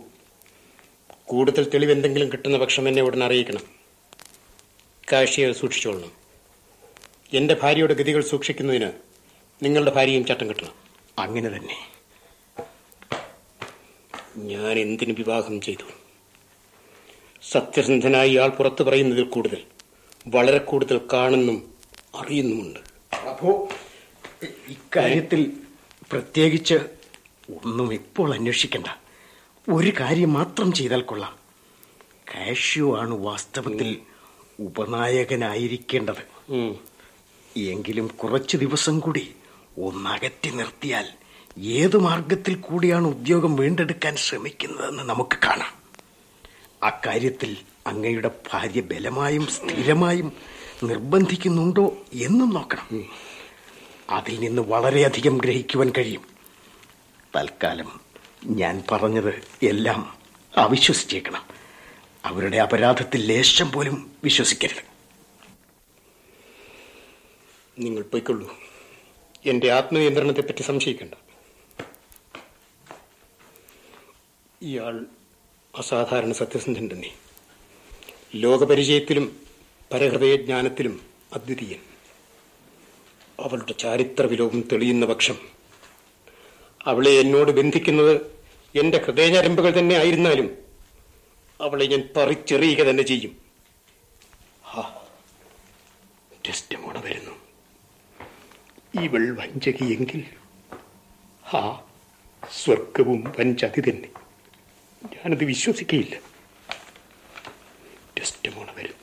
[1.27, 3.63] കൂടുതൽ തെളിവ് എന്തെങ്കിലും കിട്ടുന്ന പക്ഷം എന്നെ ഉടൻ അറിയിക്കണം.
[5.13, 6.13] കാശിയെ സൂക്ഷിച്ചോളണം.
[7.33, 8.91] എന്റെ ഭാര്യയുടെ ഗതികൾ സൂക്ഷിക്കുന്നതിന്
[9.63, 10.73] നിങ്ങളുടെ ഭാര്യയും ചട്ടം കിട്ടണം.
[11.19, 11.91] അങ്ങനെ തന്നെ.
[14.37, 15.93] ഞാൻ എന്തിനു വിവാഹം ചെയ്തു?
[17.43, 19.65] സത്യസന്ധനായി ആൾ പുറത്തു പറയുന്നതിൽ കൂടുതൽ
[20.27, 21.75] വളരെ കൂടുതൽ കാണുന്നും
[22.15, 22.81] അറിയുന്നുമുണ്ട്.
[23.17, 23.69] അപ്പോ
[24.69, 25.53] ഇക്കാര്യത്തിൽ
[26.11, 26.75] പ്രത്യേകിച്ച്
[27.51, 29.00] ഒന്നും ഇപ്പോൾ അന്വേഷിക്കണ്ട.
[29.69, 31.35] ഒരു കാര്യം മാത്രം ചെയ്താൽ കൊള്ളാം.
[32.31, 33.99] കാഷ്യു ആണ് വാസ്തവത്തിൽ
[34.61, 36.53] ഉപനായകനായിരിക്കേണ്ടത്.
[37.59, 39.35] എങ്കിലും കുറച്ചു ദിവസം കൂടി
[39.79, 41.09] ഒന്നകറ്റി നിർത്തിയാൽ
[41.59, 45.75] ഏത് മാർഗത്തിൽ കൂടിയാണ് ഉദ്യോഗം വീണ്ടെടുക്കാൻ ശ്രമിക്കുന്നതെന്ന് നമുക്ക് കാണാം.
[46.83, 50.33] അക്കാര്യത്തിൽ അങ്ങയുടെ ഭാര്യ ബലമായും സ്ഥിരമായും
[50.83, 53.05] നിർബന്ധിക്കുന്നുണ്ടോ എന്നും നോക്കണം.
[54.11, 56.23] അതിൽ നിന്ന് വളരെയധികം ഗ്രഹിക്കുവാൻ കഴിയും.
[57.37, 58.10] തൽക്കാലം
[58.45, 60.19] ഞാൻ പറഞ്ഞത് എല്ലാം
[60.57, 61.47] അവിശ്വസിച്ചേക്കണം.
[62.25, 64.85] അവരുടെ അപരാധത്തിൽ ലേശം പോലും വിശ്വസിക്കരുത്.
[67.79, 68.59] നിങ്ങൾ പോയിക്കൊള്ളൂ.
[69.47, 71.15] എന്റെ ആത്മനിയന്ത്രണത്തെപ്പറ്റി സംശയിക്കണ്ട.
[74.63, 75.07] ഇയാൾ
[75.77, 77.15] അസാധാരണ സത്യസന്ധൻ തന്നെ.
[78.35, 79.41] ലോകപരിചയത്തിലും
[79.93, 81.01] പരഹൃദയജ്ഞാനത്തിലും
[81.33, 81.81] അദ്വിതീയൻ.
[83.41, 85.60] അവളുടെ ചാരിത്ര വിലോപം തെളിയുന്ന പക്ഷം
[86.87, 88.21] അവളെ എന്നോട് ബന്ധിക്കുന്നത്
[88.79, 90.59] എന്റെ ഹൃദയഞരമ്പുകൾ തന്നെ ആയിരുന്നാലും
[91.61, 93.37] അവളെ ഞാൻ പറിച്ചെറിയുക തന്നെ ചെയ്യും.
[96.49, 97.31] ടെസ്റ്റമോണ വരുന്നു.
[99.03, 100.25] ഇവൾ വഞ്ചകിയെങ്കിൽ
[101.49, 101.81] ഹാ
[102.65, 104.09] സ്വർഗവും വഞ്ചതി തന്നെ.
[105.05, 106.17] ഞാനത് വിശ്വസിക്കയില്ല.
[108.19, 108.95] ടെസ്റ്റമോണ വരും.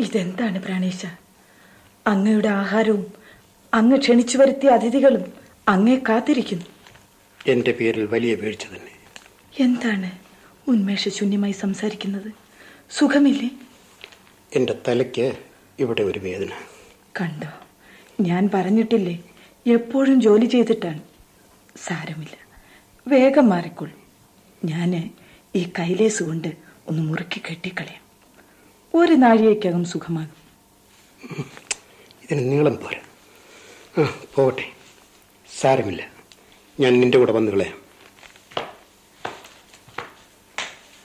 [0.00, 1.06] ഇതെന്താണ് പ്രാണേശ?
[2.06, 3.12] അങ്ങയുടെ ആഹാരവും
[3.74, 5.39] അങ്ങ് ക്ഷണിച്ചു വരുത്തിയ അതിഥികളും
[5.70, 6.64] അങ്ങേ കാത്തിരിക്കുന്നു.
[7.46, 8.94] എന്റെ പേരിൽ വലിയ വീഴ്ച തന്നെ.
[9.60, 10.10] എന്താണ്
[10.68, 12.32] ഉന്മേഷശൂന്യമായി സംസാരിക്കുന്നത്?
[12.90, 13.50] സുഖമില്ലേ?
[14.52, 15.26] എന്റെ തലയ്ക്ക്
[15.78, 16.52] ഇവിടെ ഒരു വേദന.
[17.20, 17.50] കണ്ടോ?
[18.20, 19.16] ഞാൻ പറഞ്ഞിട്ടില്ലേ
[19.66, 21.00] എപ്പോഴും ജോലി ചെയ്തിട്ടാണ്.
[21.76, 22.36] സാരമില്ല.
[23.08, 23.96] വേഗം മാറിക്കൊള്ളു
[24.64, 25.10] ഞാൻ
[25.54, 26.50] ഈ കൈലേസ് കൊണ്ട്
[26.88, 28.02] ഒന്ന് മുറുക്കി കെട്ടിക്കളയാം.
[28.94, 30.40] ഒരു നാഴികയ്ക്കകം സുഖമാകും.
[32.24, 33.00] ഇതിന് നീളം പോരാ.
[34.34, 34.79] പോകട്ടെ
[35.58, 36.02] സാരമില്ല.
[36.80, 37.76] ഞാൻ നിന്റെ കൂടെ വന്നു കളയാം.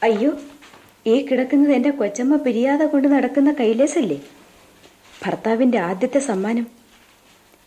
[0.04, 0.32] അയ്യോ
[1.08, 4.18] ഈ കിടക്കുന്നത് എന്റെ കൊച്ചമ്മ പിരിയാതെ കൊണ്ട് നടക്കുന്ന കൈലേസല്ലേ?
[5.26, 6.68] ഭർത്താവിന്റെ ആദ്യത്തെ സമ്മാനം.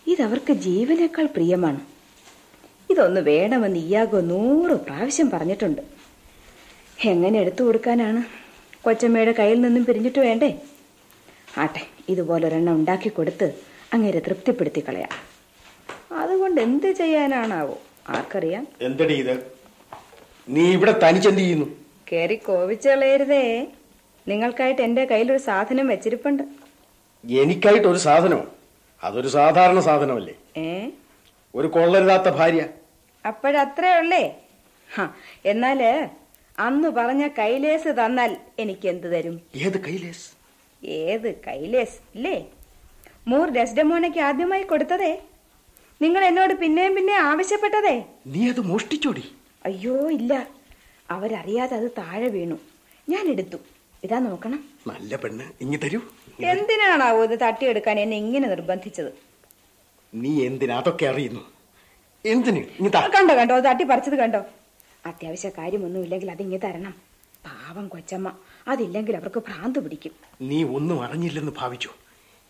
[0.07, 1.81] ഇതവർക്ക് ജീവനേക്കാൾ പ്രിയമാണ്.
[2.91, 5.83] ഇതൊന്ന് വേണമെന്ന് ഇയാഗോ നൂറ് പ്രാവശ്യം പറഞ്ഞിട്ടുണ്ട്.
[7.07, 8.23] എങ്ങനെ എടുത്തു കൊടുക്കാനാണ്?
[8.83, 10.59] കൊച്ചമ്മയുടെ കയ്യിൽ നിന്നും പിരിഞ്ഞിട്ട് വേണ്ടേ?
[11.59, 13.61] ആട്ടെ ഇതുപോലൊരെണ്ണം ഉണ്ടാക്കി കൊടുത്ത്
[13.93, 15.38] അങ്ങേരെ തൃപ്തിപ്പെടുത്തി കളയാം.
[16.13, 17.79] അതുകൊണ്ട് എന്ത് ചെയ്യാനാണാവോ?
[18.09, 18.67] ആർക്കറിയാം.
[18.81, 19.53] എന്തടി ഇത്?
[20.49, 21.67] നീ ഇവിടെ തനിച്ചെന്ത് ചെയ്യുന്നു
[22.13, 23.67] കേറി കോപിച്ചളയരുതേ.
[24.29, 26.43] നിങ്ങൾക്കായിട്ട് എന്റെ കയ്യിൽ ഒരു സാധനം വെച്ചിരിപ്പുണ്ട്.
[27.25, 28.49] എനിക്കായിട്ട് ഒരു സാധനം
[29.03, 30.35] അതൊരു സാധാരണ സാധനമല്ലേ?
[30.57, 30.91] ഏ?
[31.55, 32.69] ഒരു കൊള്ളരുതാത്ത ഭാര്യ.
[33.27, 34.35] അപ്പോഴത്രേ ഉള്ളേ.
[35.47, 36.09] എന്നാൽ
[36.59, 39.41] അന്ന് പറഞ്ഞ കൈലേസ് തന്നാൽ എനിക്ക് എന്ത് തരും?
[39.57, 40.31] ഏത് കൈലേസ്?
[40.85, 41.99] ഏത് കൈലേസ്?
[42.15, 42.45] ഇല്ലേ?
[43.29, 45.23] മൂർ ഡെസ്ഡമോനയ്ക്ക് ആദ്യമായി കൊടുത്തതേ.
[46.01, 48.05] നിങ്ങൾ എന്നോട് പിന്നെയും പിന്നെ ആവശ്യപ്പെട്ടതേ?
[48.27, 49.25] നീ അത് മോഷ്ടിച്ചോടി.
[49.67, 50.49] അയ്യോ ഇല്ല.
[51.11, 52.59] അവരറിയാതെ അത് താഴെ വീണു.
[53.09, 53.59] ഞാൻ എടുത്തു.
[54.05, 54.61] ഇതാ നോക്കണം.
[54.87, 55.45] നല്ല പെണ്ണ്.
[55.61, 56.01] ഇങ്ങി തരൂ.
[56.41, 59.11] എന്തിനാണാവോ ഇത് തട്ടിയെടുക്കാൻ എന്നെ ഇങ്ങനെ നിർബന്ധിച്ചത്?
[60.15, 60.77] നീ എന്തിനാ?
[60.79, 61.41] അതൊക്കെ അറിയുന്നു.
[62.25, 62.63] എന്തിന്?
[63.17, 63.55] കണ്ടോ കണ്ടോ?
[63.55, 64.41] അത് തട്ടി പറിച്ചത് കണ്ടോ?
[65.07, 66.95] അത്യാവശ്യ കാര്യമൊന്നും ഇല്ലെങ്കിൽ അതിങ്ങി തരണം.
[67.47, 68.33] പാവം കൊച്ചമ്മ.
[68.69, 70.13] അതില്ലെങ്കിൽ അവർക്ക് ഭ്രാന്ത് പിടിക്കും.
[70.41, 71.91] നീ ഒന്നും അറിഞ്ഞില്ലെന്ന് ഭാവിച്ചു.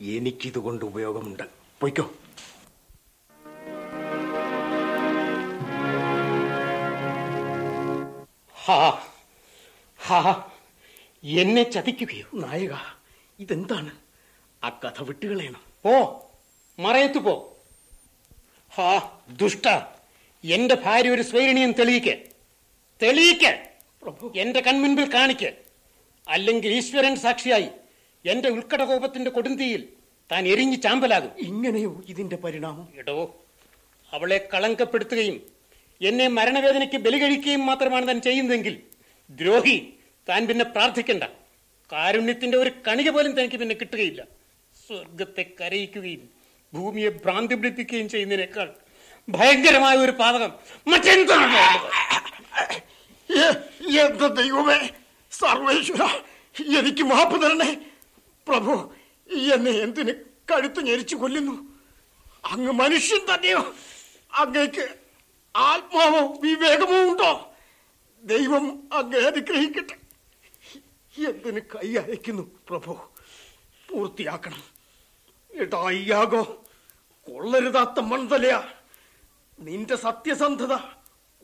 [0.01, 1.43] എനിക്കിതുകൊണ്ട് ഉപയോഗമുണ്ട്.
[1.81, 2.11] പൊയ്ക്കോ.
[8.69, 9.07] ഹാ
[9.99, 10.51] ഹാ.
[11.25, 12.27] എന്നെ ചതിക്കുകയോ?
[12.35, 12.75] നായക
[13.39, 13.91] ഇതെന്താണ്?
[14.65, 15.63] ആ കഥ വിട്ടുകളയണം.
[15.87, 16.19] ഓ
[16.79, 17.57] മറയത്തു പോ.
[18.75, 19.69] ഹാ ദുഷ്ട.
[20.45, 22.19] എന്റെ ഭാര്യ ഒരു സ്വൈരണിയും തെളിയിക്ക്.
[23.03, 23.69] തെളിയിക്ക്.
[24.39, 25.55] എന്റെ കൺമുൻപിൽ കാണിക്ക്.
[26.29, 27.69] അല്ലെങ്കിൽ ഈശ്വരൻ സാക്ഷിയായി
[28.27, 29.89] എന്റെ ഉൾക്കടകോപത്തിന്റെ കൊടുന്തിയിൽ
[30.33, 31.31] താൻ എരിഞ്ഞു ചാമ്പലാകും.
[31.39, 32.89] ഇങ്ങനെയോ ഇതിന്റെ പരിണാമം?
[32.95, 33.35] എടോ
[34.13, 35.58] അവളെ കളങ്കപ്പെടുത്തുകയും
[36.01, 38.75] എന്നെ മരണവേദനയ്ക്ക് ബലി കഴിക്കുകയും മാത്രമാണ് താൻ ചെയ്യുന്നതെങ്കിൽ
[39.31, 39.77] ദ്രോഹി
[40.29, 41.25] താൻ പിന്നെ പ്രാർത്ഥിക്കണ്ട.
[41.93, 44.21] കാരുണ്യത്തിന്റെ ഒരു കണിക പോലും തനിക്ക് പിന്നെ കിട്ടുകയില്ല.
[44.87, 46.23] സ്വർഗത്തെ കരയിക്കുകയും
[46.73, 48.69] ഭൂമിയെ ഭ്രാന്തി പിടിപ്പിക്കുകയും ചെയ്യുന്നതിനേക്കാൾ
[49.29, 50.53] ഭയങ്കരമായ ഒരു പാതകം
[50.91, 51.59] മറ്റെന്താണ്?
[56.79, 57.71] എനിക്ക് മാപ്പ് തരണേ.
[58.49, 58.75] പ്രഭു
[59.55, 60.13] എന്നെ എന്തിന്
[60.51, 61.55] കഴുത്ത് ഞെരിച്ചു കൊല്ലുന്നു?
[62.53, 63.63] അങ്ങ് മനുഷ്യൻ തന്നെയോ?
[64.41, 64.87] അങ്ങേക്ക്
[65.57, 67.53] ആത്മാവോ വിവേകമോ ഉണ്ടോ?
[68.23, 69.99] ദൈവം അങ്ങേ അനുഗ്രഹിക്കട്ടെ.
[71.31, 73.11] എന്തിന് കൈ അയക്കുന്നു പ്രഭു?
[73.89, 74.63] പൂർത്തിയാക്കണം.
[75.51, 76.65] എടാ അയ്യാകോ
[77.27, 78.73] കൊള്ളരുതാത്ത മൺതലയാ.
[79.61, 80.73] നിന്റെ സത്യസന്ധത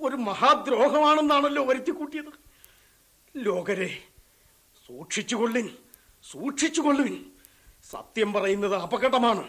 [0.01, 2.33] ഒരു മഹാദ്രോഹമാണെന്നാണല്ലോ വരുത്തി കൂട്ടിയത്.
[3.37, 4.03] ലോകരെ
[4.87, 5.77] സൂക്ഷിച്ചുകൊള്ളിൻ
[6.31, 7.33] സൂക്ഷിച്ചുകൊള്ളുവിൻ.
[7.91, 9.49] സത്യം പറയുന്നത് അപകടമാണ്.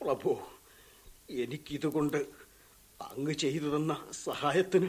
[0.00, 0.42] പ്രഭു
[1.30, 2.39] എനിക്കിതുകൊണ്ട്
[3.02, 4.88] അങ്ങ് ചെയ്തു തന്ന സഹായത്തിന്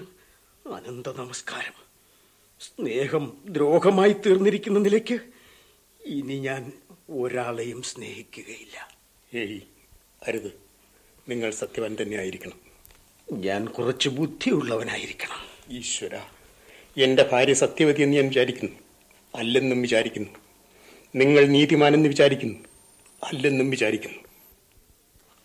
[0.68, 1.92] അനന്ത നമസ്കാരം.
[2.60, 5.20] സ്നേഹം ദ്രോഹമായി തീർന്നിരിക്കുന്ന നിലയ്ക്ക്
[6.06, 6.72] ഇനി ഞാൻ
[7.10, 8.98] ഒരാളെയും സ്നേഹിക്കുകയില്ല.
[9.36, 9.62] ഏയ്
[10.28, 10.62] അരുത്.
[11.30, 12.60] നിങ്ങൾ സത്യവാൻ തന്നെയായിരിക്കണം.
[13.32, 15.76] ഞാൻ കുറച്ച് ബുദ്ധിയുള്ളവനായിരിക്കണം.
[15.78, 16.20] ഈശ്വര
[16.98, 18.76] എന്റെ ഭാര്യ സത്യവതി എന്ന് ഞാൻ വിചാരിക്കുന്നു.
[19.36, 20.30] അല്ലെന്നും വിചാരിക്കുന്നു.
[21.16, 22.60] നിങ്ങൾ നീതിമാനെന്ന് വിചാരിക്കുന്നു.
[23.24, 24.20] അല്ലെന്നും വിചാരിക്കുന്നു.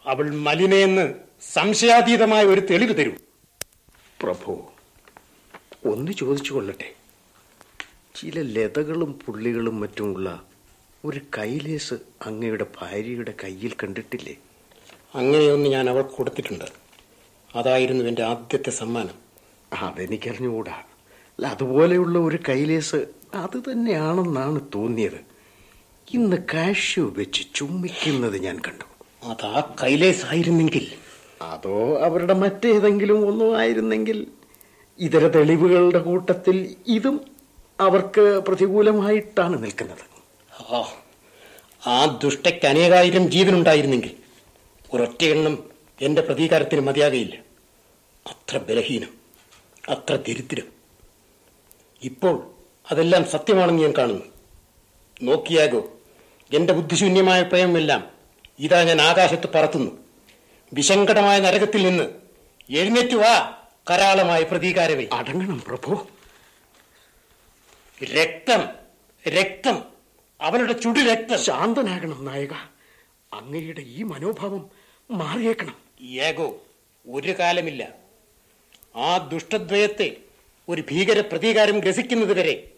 [0.04, 3.12] അവൾ മലിനയെന്ന് സംശയാതീതമായ ഒരു തെളിവ് തരൂ.
[4.22, 4.64] പ്രഭു
[5.86, 6.94] ഒന്ന് ചോദിച്ചു കൊള്ളട്ടെ
[8.14, 10.42] ചില ലതകളും പുള്ളികളും മറ്റുമുള്ള
[11.04, 11.94] ഒരു കൈലേസ്
[12.26, 14.36] അങ്ങയുടെ ഭാര്യയുടെ കയ്യിൽ കണ്ടിട്ടില്ലേ?
[15.14, 16.64] അങ്ങനെയൊന്ന് ഞാൻ അവൾ കൊടുത്തിട്ടുണ്ട്.
[17.54, 19.14] അതായിരുന്നു എന്റെ ആദ്യത്തെ സമ്മാനം.
[19.72, 20.72] അതെനിക്കറിഞ്ഞുകൂടാ.
[20.72, 25.20] അല്ല അതുപോലെയുള്ള ഒരു കൈലേസ് അത് തന്നെയാണെന്നാണ് തോന്നിയത്.
[26.14, 28.84] ഇന്ന് കാഷ്യു വെച്ച് ചുമ്മിക്കുന്നത് ഞാൻ കണ്ടു.
[29.26, 30.92] അതാ കൈലേസ് ആയിരുന്നെങ്കിൽ
[31.42, 34.26] അതോ അവരുടെ മറ്റേതെങ്കിലും ഒന്നും ആയിരുന്നെങ്കിൽ
[34.98, 37.26] ഇതര തെളിവുകളുടെ കൂട്ടത്തിൽ ഇതും
[37.80, 40.16] അവർക്ക് പ്രതികൂലമായിട്ടാണ് നിൽക്കുന്നത്.
[41.88, 44.10] ആ, ദുഷ്ടയ്ക്ക് അനേകായിരം ജീവനുണ്ടായിരുന്നെങ്കിൽ
[44.92, 45.64] ഒരൊറ്റ എണ്ണം
[46.02, 47.36] എന്റെ പ്രതീകാരത്തിന് മതിയാകയില്ല.
[48.26, 49.08] അത്ര ബലഹീനം
[49.88, 50.64] അത്ര ദരിദ്രം.
[52.02, 52.50] ഇപ്പോൾ
[52.90, 54.22] അതെല്ലാം സത്യമാണെന്ന് ഞാൻ കാണുന്നു.
[55.22, 55.88] നോക്കിയാകോ
[56.52, 58.04] എന്റെ ബുദ്ധിശൂന്യമായ പ്രയമെല്ലാം
[58.58, 60.05] ഇതാ ഞാൻ ആകാശത്ത് പറത്തുന്നു.
[60.76, 62.04] വിശങ്കടമായ നരകത്തിൽ നിന്ന്
[62.70, 63.58] എഴുന്നേറ്റു വാ
[63.90, 65.08] കരാളമായ പ്രതീകാരവേ.
[65.12, 66.08] അടങ്ങണം പ്രഭു.
[68.04, 68.68] രക്തം
[69.28, 69.84] രക്തം
[70.40, 71.44] അവളുടെ ചുടി രക്തം.
[71.44, 72.52] ശാന്തനാകണം നായക.
[73.32, 74.70] അങ്ങയുടെ ഈ മനോഭാവം
[75.10, 75.76] മാറിയേക്കണം.
[76.06, 76.62] ഏകോ
[77.10, 77.88] ഒരു കാലമില്ല.
[78.96, 80.16] ആ ദുഷ്ടദ്വയത്തെ
[80.68, 82.70] ഒരു ഭീകര പ്രതീകാരം ഗ്രസിക്കുന്നത് വരെ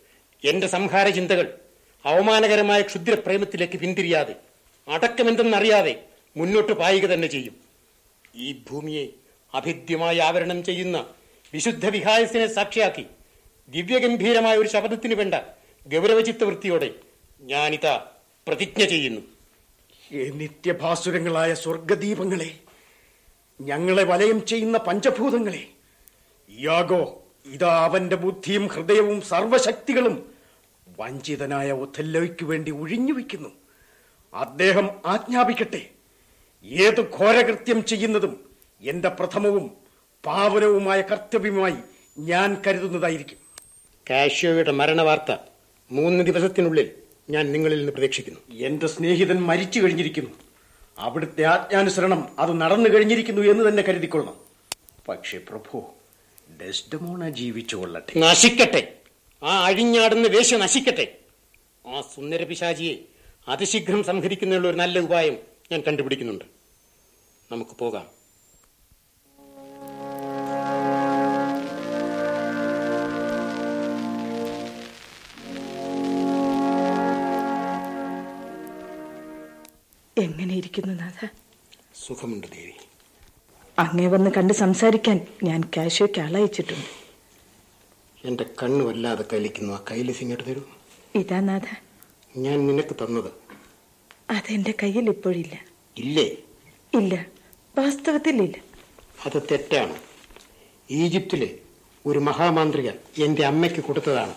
[0.45, 1.59] എന്റെ സംഹാര ചിന്തകൾ
[2.05, 4.37] അവമാനകരമായ ക്ഷുദ്രപ്രേമത്തിലേക്ക് പിന്തിരിയാതെ
[4.89, 6.05] അടക്കമെന്തെന്നറിയാതെ
[6.37, 7.68] മുന്നോട്ട് പായുക തന്നെ ചെയ്യും.
[8.39, 9.05] ഈ ഭൂമിയെ
[9.55, 10.97] അഭിദ്യമായി ആവരണം ചെയ്യുന്ന
[11.55, 13.07] വിശുദ്ധ വിഹായസിനെ സാക്ഷിയാക്കി
[13.69, 15.35] ദിവ്യഗംഭീരമായ ഒരു ശബ്ദത്തിന് വേണ്ട
[15.87, 16.91] ഗൗരവചിത്ത വൃത്തിയോടെ
[17.43, 17.95] ഞാനിതാ
[18.47, 19.21] പ്രതിജ്ഞ ചെയ്യുന്നു.
[20.41, 22.51] നിത്യഭാസുരങ്ങളായ സ്വർഗദീപങ്ങളെ
[23.61, 25.63] ഞങ്ങളെ വലയം ചെയ്യുന്ന പഞ്ചഭൂതങ്ങളെ
[26.51, 27.03] യാഗോ
[27.47, 30.17] ഇതാ അവന്റെ ബുദ്ധിയും ഹൃദയവും സർവശക്തികളും
[30.99, 33.51] വഞ്ചിതനായ ഒഥല്ലോയ്ക്ക് വേണ്ടി ഒഴിഞ്ഞു വയ്ക്കുന്നു
[34.33, 35.83] അദ്ദേഹം ആജ്ഞാപിക്കട്ടെ.
[36.65, 39.71] ഏത് ഘോരകൃത്യം ചെയ്യുന്നതും എന്റെ പ്രഥമവും
[40.27, 41.75] പാവനവുമായ കർത്തവ്യമായി
[42.19, 43.39] ഞാൻ കരുതുന്നതായിരിക്കും.
[44.11, 45.37] കാഷ്യോയുടെ മരണവാർത്ത
[45.91, 46.91] മൂന്ന് ദിവസത്തിനുള്ളിൽ
[47.31, 48.41] ഞാൻ നിങ്ങളിൽ നിന്ന് പ്രതീക്ഷിക്കുന്നു.
[48.57, 50.31] എന്റെ സ്നേഹിതൻ മരിച്ചു കഴിഞ്ഞിരിക്കുന്നു.
[50.99, 54.37] അവിടുത്തെ ആജ്ഞാനുസരണം അത് നടന്നു കഴിഞ്ഞിരിക്കുന്നു എന്ന് തന്നെ കരുതിക്കൊള്ളണം.
[55.09, 55.85] പക്ഷേ പ്രഭു
[56.61, 58.93] ഡെസ്ഡമോണ ജീവിച്ചുകൊള്ളട്ടെ നശിക്കട്ടെ.
[59.43, 61.15] ആ അഴിഞ്ഞാടുന്ന വേശ്യ നശിക്കട്ടെ.
[61.87, 62.97] ആ സുന്ദര പിശാചിയെ
[63.49, 66.45] അതിശീഘ്രം സംഹരിക്കുന്നതിനുള്ള ഒരു നല്ല ഉപായം ഞാൻ കണ്ടുപിടിക്കുന്നുണ്ട്.
[67.53, 68.07] നമുക്ക് പോകാം.
[80.19, 81.27] എങ്ങനെ ഇരിക്കുന്നു നാഥ?
[82.07, 82.73] സുഖമുണ്ട് ദേവി.
[83.79, 86.89] അങ്ങേ വന്ന് കണ്ട് സംസാരിക്കാൻ ഞാൻ കാശോയ്ക്ക് ആളയച്ചിട്ടുണ്ട്.
[88.25, 89.75] എന്റെ കണ്ണ് വല്ലാതെ കലിക്കുന്നു.
[89.75, 90.63] ആ കയ്യിലിസ് ഇങ്ങോട്ട് തരൂ.
[91.15, 91.85] ഇതാ നാഥ.
[92.37, 93.48] ഞാൻ നിനക്ക് തന്നത്.
[94.31, 95.61] അതെന്റെ കയ്യിൽ ഇപ്പോഴില്ല.
[95.99, 96.37] ഇല്ലേ?
[96.95, 97.27] ഇല്ല.
[97.79, 98.57] വാസ്തവത്തിൽ ഇല്ല
[99.27, 99.99] അത് തെറ്റാണ്.
[100.91, 101.59] ഈജിപ്തിലെ
[102.07, 104.35] ഒരു മഹാമാന്ത്രിക എന്റെ അമ്മയ്ക്ക് കൊടുത്തതാണ്.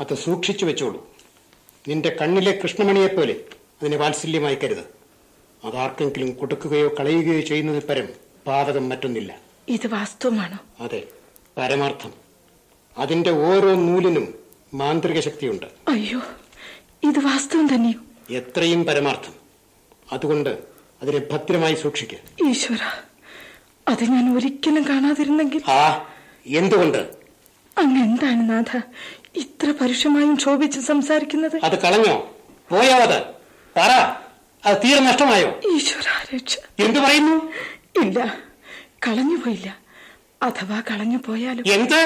[0.00, 1.08] അത് സൂക്ഷിച്ചു വെച്ചോളൂ.
[1.88, 3.44] നിന്റെ കണ്ണിലെ കൃഷ്ണമണിയെപ്പോലെ
[3.82, 4.98] അതിനെ വാത്സല്യമായി കരുത്.
[5.64, 8.08] അതാർക്കെങ്കിലും കൊടുക്കുകയോ കളയുകയോ ചെയ്യുന്നതിൽ പരം
[8.46, 9.40] പാതകം മറ്റൊന്നില്ല.
[9.68, 10.58] ഇത് വാസ്തവമാണോ?
[10.80, 11.06] അതെ
[11.58, 12.12] പരമാർത്ഥം.
[12.98, 14.34] അതിന്റെ ഓരോ നൂലിനും
[14.74, 15.66] മാന്ത്രിക ശക്തിയുണ്ട്.
[15.88, 16.20] അയ്യോ.
[17.02, 18.00] ഇത് വാസ്തവം തന്നെയോ?
[18.30, 19.34] എത്രയും പരമാർത്ഥം.
[20.12, 20.50] അതുകൊണ്ട്
[21.02, 22.82] അതിനെ ഭദ്രമായി സൂക്ഷിക്കുക ഈശ്വര
[23.88, 25.62] അത് ഞാൻ ഒരിക്കലും കാണാതിരുന്നെങ്കിൽ?
[25.70, 26.06] ആ
[26.46, 26.98] എന്തുകൊണ്ട്?
[27.78, 28.72] അങ്ങ് എന്താണ് നാഥ
[29.36, 31.56] ഇത്ര പരുഷമായും ക്ഷോഭിച്ച് സംസാരിക്കുന്നത്?
[31.62, 32.14] അത് കളഞ്ഞോ?
[32.70, 33.18] പോയോ അത്?
[33.76, 33.90] പറ.
[34.64, 35.50] അത് തീരെ നഷ്ടമായോ?
[35.76, 36.56] ഈശ്വര രക്ഷ.
[36.78, 37.36] എന്തു പറയുന്നു?
[38.02, 38.18] ഇല്ല
[39.06, 39.68] കളഞ്ഞു പോയില്ല.
[40.42, 41.64] അഥവാ കളഞ്ഞു പോയാലും.
[41.72, 42.00] എന്ത്?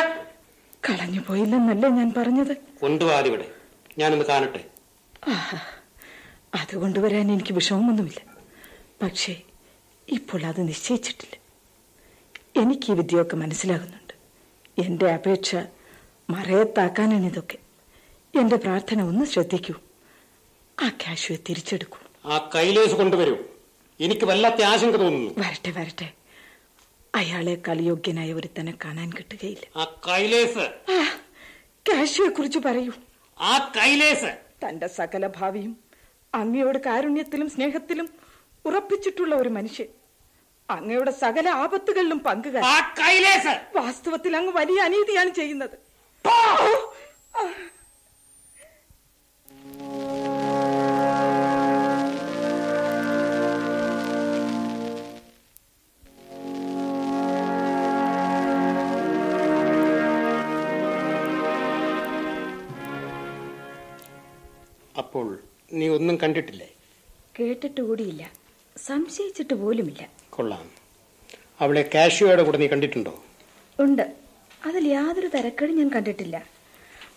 [0.91, 2.57] കളഞ്ഞു പോയില്ലെന്നല്ലേ ഞാൻ പറഞ്ഞത്?
[2.81, 3.47] കൊണ്ടുപോകാതിവിടെ
[3.99, 4.61] ഞാനൊന്ന് കാണട്ടെ.
[6.55, 8.21] അത് കൊണ്ടുവരാൻ എനിക്ക് വിഷമമൊന്നുമില്ല.
[9.03, 9.43] പക്ഷേ
[10.09, 11.43] ഇപ്പോൾ അത് നിശ്ചയിച്ചിട്ടില്ല.
[12.63, 14.15] എനിക്ക് ഈ വിദ്യയൊക്കെ മനസ്സിലാകുന്നുണ്ട്.
[14.81, 15.57] എന്റെ അപേക്ഷ
[16.31, 17.59] മറയത്താക്കാനാണ് ഇതൊക്കെ.
[18.39, 19.75] എന്റെ പ്രാർത്ഥന ഒന്ന് ശ്രദ്ധിക്കൂ.
[20.83, 21.99] ആ കാശുവെ തിരിച്ചെടുക്കൂ.
[22.25, 23.37] ആ കൈലേസ് കൊണ്ടുവരൂ.
[24.01, 25.31] എനിക്ക് വല്ലാത്ത ആശങ്ക തോന്നുന്നു.
[25.39, 26.13] വരട്ടെ വരട്ടെ.
[27.15, 29.79] അയാളെ കളിയോഗ്യനായ ഒരുത്തനെ കാണാൻ കിട്ടുകയില്ല.
[29.81, 31.21] ആ കൈലേസ് ആ
[31.93, 32.93] കാശുവെ കുറിച്ച് പറയൂ.
[33.41, 35.73] ആ കൈലേസ് തന്റെ സകല ഭാവിയും
[36.35, 38.07] അങ്ങയോട് കാരുണ്യത്തിലും സ്നേഹത്തിലും
[38.65, 39.89] ഉറപ്പിച്ചിട്ടുള്ള ഒരു മനുഷ്യൻ.
[40.71, 42.19] അങ്ങയുടെ സകല ആപത്തുകളിലും
[43.01, 45.77] കൈലേസ് വാസ്തവത്തിൽ അങ്ങ് വലിയ അനീതിയാണ് ചെയ്യുന്നത്.
[65.73, 66.69] നീ ഒന്നും കണ്ടിട്ടില്ലേ?
[67.41, 68.31] കേട്ടിട്ട് കൂടിയില്ല
[68.77, 70.09] സംശയിച്ചിട്ട് പോലുമില്ല.
[70.31, 70.71] കൊള്ളാം.
[71.61, 73.23] അവളെ കാഷ്യോയുടെ കൂടെ നീ കണ്ടിട്ടുണ്ടോ?
[73.81, 74.13] ഉണ്ട്.
[74.67, 76.45] അതിൽ യാതൊരു തരക്കേടും ഞാൻ കണ്ടിട്ടില്ല.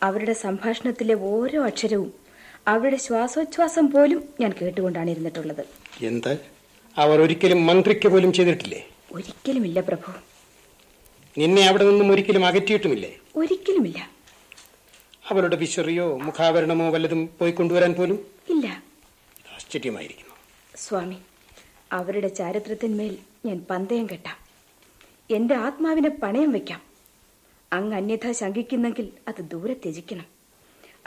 [0.04, 2.14] അവരുടെ സംഭാഷണത്തിലെ ഓരോ അക്ഷരവും
[2.68, 5.66] അവരുടെ ശ്വാസോച്ഛ്വാസം പോലും ഞാൻ കേട്ടുകൊണ്ടാണ് ഇരുന്നിട്ടുള്ളത്.
[6.02, 6.40] എന്ത്?
[6.98, 8.88] അവർ ഒരിക്കലും മന്ത്രിക്ക് പോലും ചെയ്തിട്ടില്ലേ?
[9.12, 10.12] ഒരിക്കലുമില്ല പ്രഭു.
[11.38, 13.20] നിന്നെ അവിടെ നിന്നും ഒരിക്കലും അകറ്റിയിട്ടുമില്ലേ?
[13.36, 14.10] ഒരിക്കലുമില്ല.
[15.32, 18.35] അവരുടെ വിശറിയോ മുഖാവരണമോ വല്ലതും പോയി കൊണ്ടുവരാൻ പോലും?
[18.50, 18.84] ഇല്ല.
[19.56, 20.36] ആശ്ചര്യമായിരിക്കുന്നു.
[20.76, 21.18] സ്വാമി
[21.92, 24.38] അവരുടെ ചാരിത്രത്തിന്മേൽ ഞാൻ പന്തയം കെട്ടാം.
[25.36, 26.82] എന്റെ ആത്മാവിനെ പണയം വെക്കാം.
[27.74, 30.26] അങ്ങ് അന്യഥ ശങ്കിക്കുന്നെങ്കിൽ അത് ദൂരെ ത്യജിക്കണം.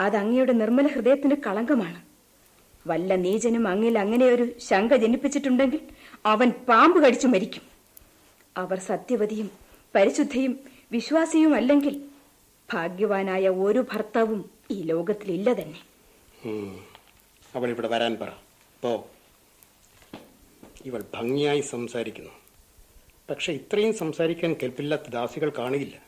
[0.01, 2.01] അത് അങ്ങയുടെ നിർമ്മല ഹൃദയത്തിന് കളങ്കമാണ്.
[2.87, 5.81] വല്ല നീചനും അങ്ങിൽ അങ്ങനെ ഒരു ശങ്ക ജനിപ്പിച്ചിട്ടുണ്ടെങ്കിൽ
[6.25, 7.61] അവൻ പാമ്പ് കടിച്ചു മരിക്കും.
[8.57, 9.51] അവർ സത്യവതിയും
[9.95, 10.59] പരിശുദ്ധയും
[10.91, 12.05] വിശ്വാസിയും അല്ലെങ്കിൽ
[12.73, 15.81] ഭാഗ്യവാനായ ഒരു ഭർത്താവും ഈ ലോകത്തിലില്ല തന്നെ.
[17.55, 18.29] അവൾ ഇവിടെ വരാൻ പറ.
[18.81, 19.09] പോ.
[20.85, 22.31] ഇവൾ ഭംഗിയായി സംസാരിക്കുന്നു.
[23.29, 26.01] പക്ഷെ ഇത്രയും സംസാരിക്കാൻ കെൽപ്പില്ലാത്ത ദാസികൾ കാണുകയില്ല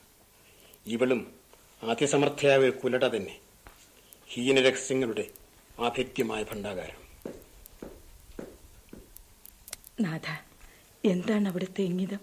[0.88, 1.36] ഇവളും
[1.84, 3.40] ആദ്യസമർത്ഥയായ ഒരു കുലട തന്നെ.
[4.28, 5.28] ഹീനരഹസ്യങ്ങളുടെ
[5.80, 7.02] ആഭിത്യമായ ഭണ്ഡാകാരം.
[10.00, 10.46] നാഥ
[11.06, 12.20] എന്താണ് അവിടുത്തെ ഇംഗിതം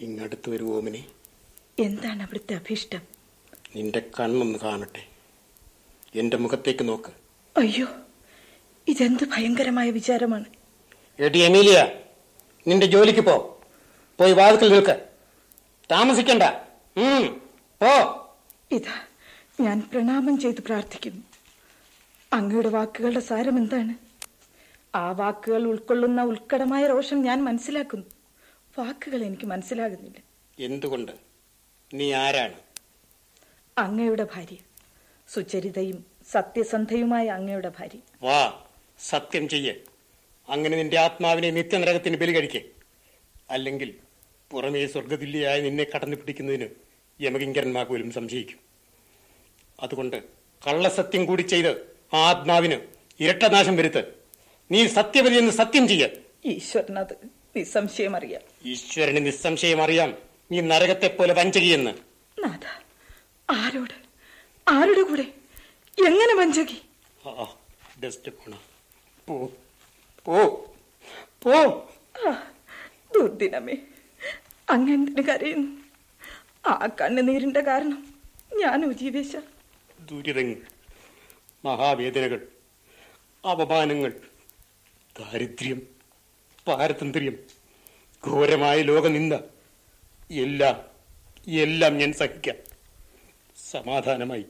[0.00, 1.86] ഇങ്ങടുത്ത് വരുവോമിനെ ഓമിനെ.
[1.86, 3.00] എന്താണ് അവിടുത്തെ അഭിഷ്ടം?
[3.76, 5.08] നിന്റെ കണ്ണൊന്ന് കാണട്ടെ.
[6.14, 7.12] എന്റെ മുഖത്തേക്ക് നോക്ക്.
[7.56, 7.86] അയ്യോ.
[8.88, 10.44] ഇതെന്ത് ഭയങ്കരമായ വിചാരമാണ്?
[11.18, 12.00] എടി എമീലിയ
[12.66, 13.60] നിന്റെ ജോലിക്ക് പോ.
[14.18, 15.08] പോയി വാതിക്കൽ നിൽക്ക്.
[15.90, 16.42] താമസിക്കണ്ട.
[17.82, 18.24] പോ.
[18.70, 19.00] ഇതാ
[19.60, 21.22] ഞാൻ പ്രണാമം ചെയ്ത് പ്രാർത്ഥിക്കുന്നു.
[22.32, 23.94] അങ്ങയുടെ വാക്കുകളുടെ സാരം എന്താണ്?
[24.96, 28.06] ആ വാക്കുകൾ ഉൾക്കൊള്ളുന്ന ഉൾക്കടമായ രോഷം ഞാൻ മനസ്സിലാക്കുന്നു.
[28.78, 30.18] വാക്കുകൾ എനിക്ക് മനസ്സിലാകുന്നില്ല.
[30.58, 31.12] എന്തുകൊണ്ട്?
[31.94, 32.54] നീ ആരാണ്?
[33.78, 34.56] അങ്ങയുടെ ഭാര്യ.
[35.28, 37.98] സുചരിതയും സത്യസന്ധയുമായ അങ്ങയുടെ ഭാര്യ.
[38.22, 38.64] വാ.
[39.00, 39.74] സത്യം ചെയ്യേ.
[40.48, 42.64] അങ്ങനെ നിന്റെ ആത്മാവിനെ നിത്യനരകത്തിന് ബലി കഴിക്കേ
[43.50, 43.94] അല്ലെങ്കിൽ
[44.50, 46.68] പുറമേ സ്വർഗതുല്യായി നിന്നെ കടന്നു പിടിക്കുന്നതിന്
[47.20, 48.58] യമകിങ്കരന്മാർ പോലും സംശയിക്കും.
[49.80, 50.16] അതുകൊണ്ട്
[50.66, 52.78] കള്ളസത്യം കൂടി ചെയ്ത് ആ ആത്മാവിന്
[53.20, 54.02] ഇരട്ടനാശം വരുത്ത്.
[54.70, 56.08] നീ സത്യവതി എന്ന് സത്യം ചെയ്യ.
[56.44, 57.14] ഈശ്വരനത്
[57.56, 60.18] നിസ്സംശയം അറിയാം ഈശ്വരന് നിസ്സംശയം അറിയാം
[60.52, 61.92] നീ നരകത്തെ പോലെ വഞ്ചകിയെന്ന്.
[62.40, 62.64] നാഥ
[63.50, 63.94] ആരോട്?
[64.68, 65.26] ആരുടെ കൂടെ?
[65.98, 66.78] എങ്ങനെ വഞ്ചകി?
[67.26, 67.56] ആ
[68.04, 68.54] ഡസ്റ്റ് പോണ
[69.28, 69.50] പോ
[70.24, 70.46] പോ
[71.42, 71.90] പോ.
[72.28, 72.52] ആ,
[73.14, 73.74] ദുർദിനമേ.
[74.70, 75.80] അങ്ങനെന്തിനു കരയുന്നു?
[76.68, 78.14] ആ കണ്ണുനീരിന്റെ കാരണം
[78.56, 79.36] ഞാൻ ഉജീവേശ
[80.10, 80.56] ദുരിതങ്ങൾ
[81.64, 82.48] മഹാവേദനകൾ
[83.50, 84.12] അപമാനങ്ങൾ
[85.18, 85.82] ദാരിദ്ര്യം
[86.66, 87.38] പാരതന്ത്ര്യം
[88.26, 89.34] ഘോരമായ ലോകനിന്ദ.
[90.30, 90.84] എല്ലാം
[91.48, 92.56] എല്ലാം ഞാൻ സഹിക്കാം.
[93.70, 94.46] സമാധാനമായി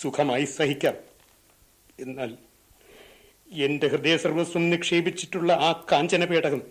[0.00, 0.94] സുഖമായി സഹിക്കാം.
[2.00, 2.49] എന്നാൽ
[3.52, 6.62] എന്റെ ഹൃദയസർവസ്വം നിക്ഷേപിച്ചിട്ടുള്ള ആ കാഞ്ചന പേടകം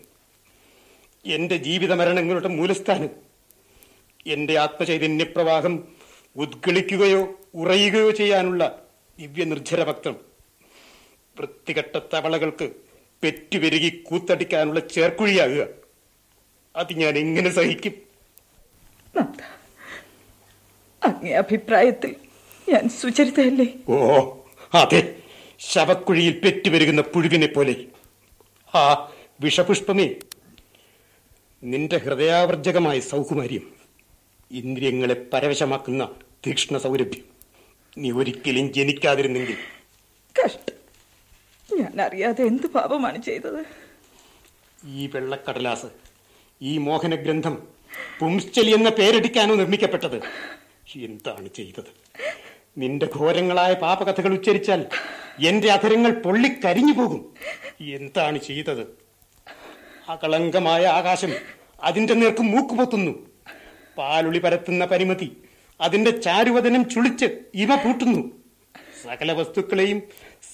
[1.25, 3.09] എന്റെ ജീവിത മരണങ്ങളുടെ മൂലസ്ഥാനം
[4.27, 5.87] എന്റെ ആത്മചൈതന്യപ്രവാഹം
[6.35, 8.87] ഉദ്ഗളിക്കുകയോ ഉറയുകയോ ചെയ്യാനുള്ള
[9.19, 10.15] ദിവ്യ നിർജര ഭക്തം
[11.37, 12.71] വൃത്തികെട്ട തവളകൾക്ക്
[13.23, 15.67] പെറ്റുപെരുകി കൂത്തടിക്കാനുള്ള ചേർക്കുഴിയാകുക.
[16.75, 17.93] അത് ഞാൻ എങ്ങനെ സഹിക്കും?
[21.05, 22.15] അങ്ങേ അഭിപ്രായത്തിൽ
[22.69, 23.67] ഞാൻ സുചരിതയല്ലേ?
[23.89, 23.97] ഓ
[24.73, 25.18] അതെ.
[25.59, 27.75] ശവക്കുഴിയിൽ പെറ്റുപെരുകുന്ന പുഴുവിനെ പോലെ.
[28.75, 30.07] ആ വിഷപുഷ്പമേ
[31.63, 33.65] നിന്റെ ഹൃദയാവർജകമായ സൗകുമാര്യം
[34.51, 36.03] ഇന്ദ്രിയങ്ങളെ പരവശമാക്കുന്ന
[36.47, 37.25] തീക്ഷ്ണ സൗരഭ്യം
[37.97, 39.57] നീ ഒരിക്കലും ജനിക്കാതിരുന്നെങ്കിൽ.
[41.69, 43.61] ഞാൻ അറിയാതെ എന്ത് പാപമാണ് ചെയ്തത്?
[44.85, 45.89] ഈ വെള്ളക്കടലാസ്
[46.61, 47.55] ഈ മോഹന ഗ്രന്ഥം
[48.19, 50.17] പുംശ്ചലി എന്ന പേരടിക്കാനോ നിർമ്മിക്കപ്പെട്ടത്
[50.95, 51.91] എന്താണ് ചെയ്തത്?
[52.77, 54.81] നിന്റെ ഘോരങ്ങളായ പാപകഥകൾ ഉച്ചരിച്ചാൽ
[55.47, 57.33] എന്റെ അധരങ്ങൾ പൊള്ളിക്കരിഞ്ഞു പോകും.
[57.81, 58.99] എന്താണ് ചെയ്തത്?
[60.09, 61.33] അകളങ്കമായ ആകാശം
[61.83, 63.11] അതിന്റെ നേർക്ക് മൂക്കുപൊത്തുന്നു.
[63.97, 65.37] പാലുളി പരത്തുന്ന പരിമതി
[65.81, 68.31] അതിന്റെ ചാരുവതനം ചുളിച്ച് ഇവ പൂട്ടുന്നു.
[69.03, 70.01] സകല വസ്തുക്കളെയും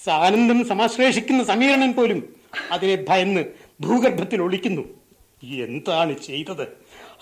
[0.04, 2.36] സാനന്ദം സമാശ്ലേഷിക്കുന്ന സമീരണൻ പോലും
[2.70, 3.44] അതിനെ ഭയന്ന്
[3.80, 4.82] ഭൂഗർഭത്തിൽ ഒളിക്കുന്നു.
[5.44, 6.68] എന്താണ് ചെയ്തത്?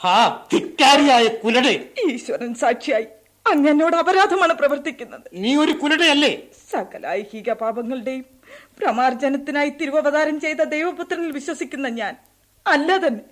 [0.00, 3.06] ഹാ ധിക്കാരിയായ കുലടെ ഈശ്വരൻ സാക്ഷിയായി
[3.46, 5.20] അങ്ങനോട് അപരാധമാണ് പ്രവർത്തിക്കുന്നത്.
[5.32, 6.44] നീ ഒരു കുലടയല്ലേ?
[6.74, 8.24] സകല ഐഹിക പാപങ്ങളുടെയും
[8.78, 12.16] പ്രമാർജനത്തിനായി തിരുവവതാരം ചെയ്ത ദൈവപുത്രനിൽ വിശ്വസിക്കുന്ന ഞാൻ
[12.66, 13.24] അല്ല തന്നെ.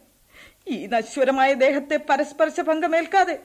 [0.68, 3.38] ഈ നശ്വരമായ ദേഹത്തെ പരസ്പർശ ഭംഗമേൽക്കാതെ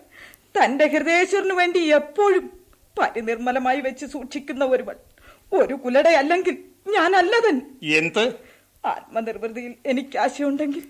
[0.57, 2.45] തന്റെ ഹൃദയേശ്വരനു വേണ്ടി എപ്പോഴും
[2.99, 4.97] പരിനിർമ്മലമായി വെച്ച് സൂക്ഷിക്കുന്ന ഒരുവൾ
[5.53, 6.55] ഒരു കുലടയല്ലെങ്കിൽ
[6.88, 7.65] ഞാൻ അല്ല തന്നെ.
[7.97, 8.23] എന്ത്?
[8.86, 10.86] ആത്മനിർവൃതിയിൽ എനിക്ക് ആശയുണ്ടെങ്കിൽ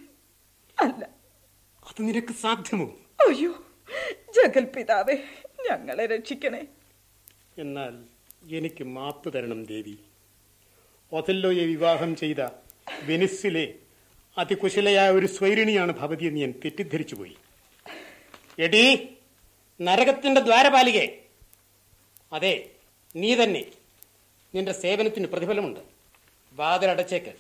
[0.78, 1.10] അല്ല.
[1.88, 2.88] അത് നിനക്ക് സാധ്യമോ?
[3.28, 3.52] അയ്യോ
[4.36, 5.16] ജഗൽ ജഗൽപിതാവേ
[5.70, 6.68] ഞങ്ങളെ രക്ഷിക്കണേ.
[7.58, 7.94] എന്നാൽ
[8.56, 9.98] എനിക്ക് മാപ്പ് തരണം ദേവി.
[11.12, 12.40] ഒതല്ലോയെ വിവാഹം ചെയ്ത
[13.04, 13.74] വെനിസിലെ
[14.38, 17.36] അതികുശലയായ ഒരു സ്വൈരിണിയാണ് ഭവതി എന്ന് ഞാൻ തെറ്റിദ്ധരിച്ചു പോയി
[18.60, 19.10] എടി
[19.82, 21.22] നരകത്തിന്റെ ദ്വാരപാലികെ.
[22.34, 22.72] അതെ
[23.16, 23.66] നീ തന്നെ.
[24.56, 25.80] നിന്റെ സേവനത്തിന് പ്രതിഫലമുണ്ട്.
[26.54, 27.34] വാതിലടച്ചേക്ക്.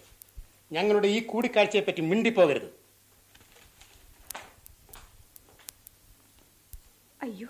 [0.71, 2.69] ഞങ്ങളുടെ ഈ കൂടിക്കാഴ്ചയെപ്പറ്റി മിണ്ടിപ്പോകരുത്.
[7.21, 7.47] അയ്യോ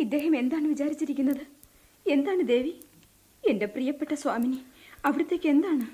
[0.00, 1.46] ഇദ്ദേഹം എന്താണ് വിചാരിച്ചിരിക്കുന്നത്?
[2.10, 2.74] എന്താണ് ദേവി?
[3.48, 4.58] എന്റെ പ്രിയപ്പെട്ട സ്വാമിനി
[5.04, 5.86] അവിടത്തേക്ക് എന്താണ്?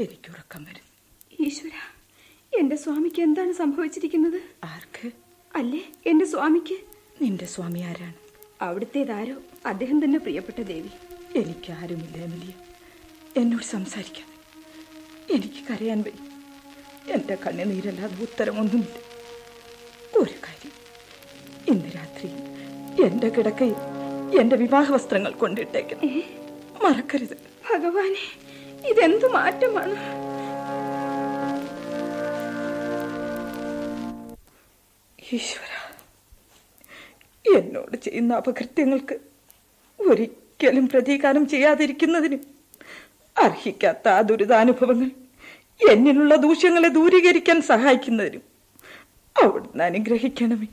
[0.00, 0.86] എനിക്ക് ഉറക്കം വരും
[1.40, 1.76] ഈശ്വര
[2.58, 4.40] എന്റെ സ്വാമിക്ക് എന്താണ് സംഭവിച്ചിരിക്കുന്നത്?
[4.64, 5.10] ആർക്ക്?
[5.54, 6.76] അല്ലേ എന്റെ സ്വാമിക്ക്?
[7.22, 8.14] നിന്റെ സ്വാമി ആരാണ്?
[8.62, 9.34] അവിടുത്തേതാരോ?
[9.66, 10.90] അദ്ദേഹം തന്നെ പ്രിയപ്പെട്ട ദേവി.
[11.38, 12.54] എനിക്ക് ആരുമില്ല എമിലിയ.
[13.36, 14.26] എന്നോട് സംസാരിക്കാൻ
[15.30, 16.24] എനിക്ക് കരയാൻ വയ്യ.
[17.12, 18.96] എന്റെ കണ്ണുനീരല്ലാതെ ഉത്തരമൊന്നുമില്ല.
[20.16, 20.74] ഒരു കാര്യം.
[21.68, 22.28] ഇന്ന് രാത്രി
[23.04, 23.78] എന്റെ കിടക്കയിൽ
[24.40, 26.02] എന്റെ വിവാഹ വസ്ത്രങ്ങൾ കൊണ്ടിട്ടേക്കണം
[26.84, 27.36] മറക്കരുത്.
[27.70, 28.24] ഭഗവാനെ
[28.88, 29.94] ഇതെന്തു മാറ്റമാണ്?
[35.32, 35.72] ഈശ്വര
[37.58, 39.18] എന്നോട് ചെയ്യുന്ന അപകൃത്യങ്ങൾക്ക്
[40.00, 42.42] ഒരിക്കലും പ്രതീകാരം ചെയ്യാതിരിക്കുന്നതിനും
[43.38, 45.10] അർഹിക്കാത്ത ആ ദുരിതാനുഭവങ്ങൾ
[45.90, 48.42] എന്നിലുള്ള ദൂഷ്യങ്ങളെ ദൂരീകരിക്കാൻ സഹായിക്കുന്നതിനും
[49.42, 50.66] അവിടുന്ന് അനുഗ്രഹിക്കണമേ.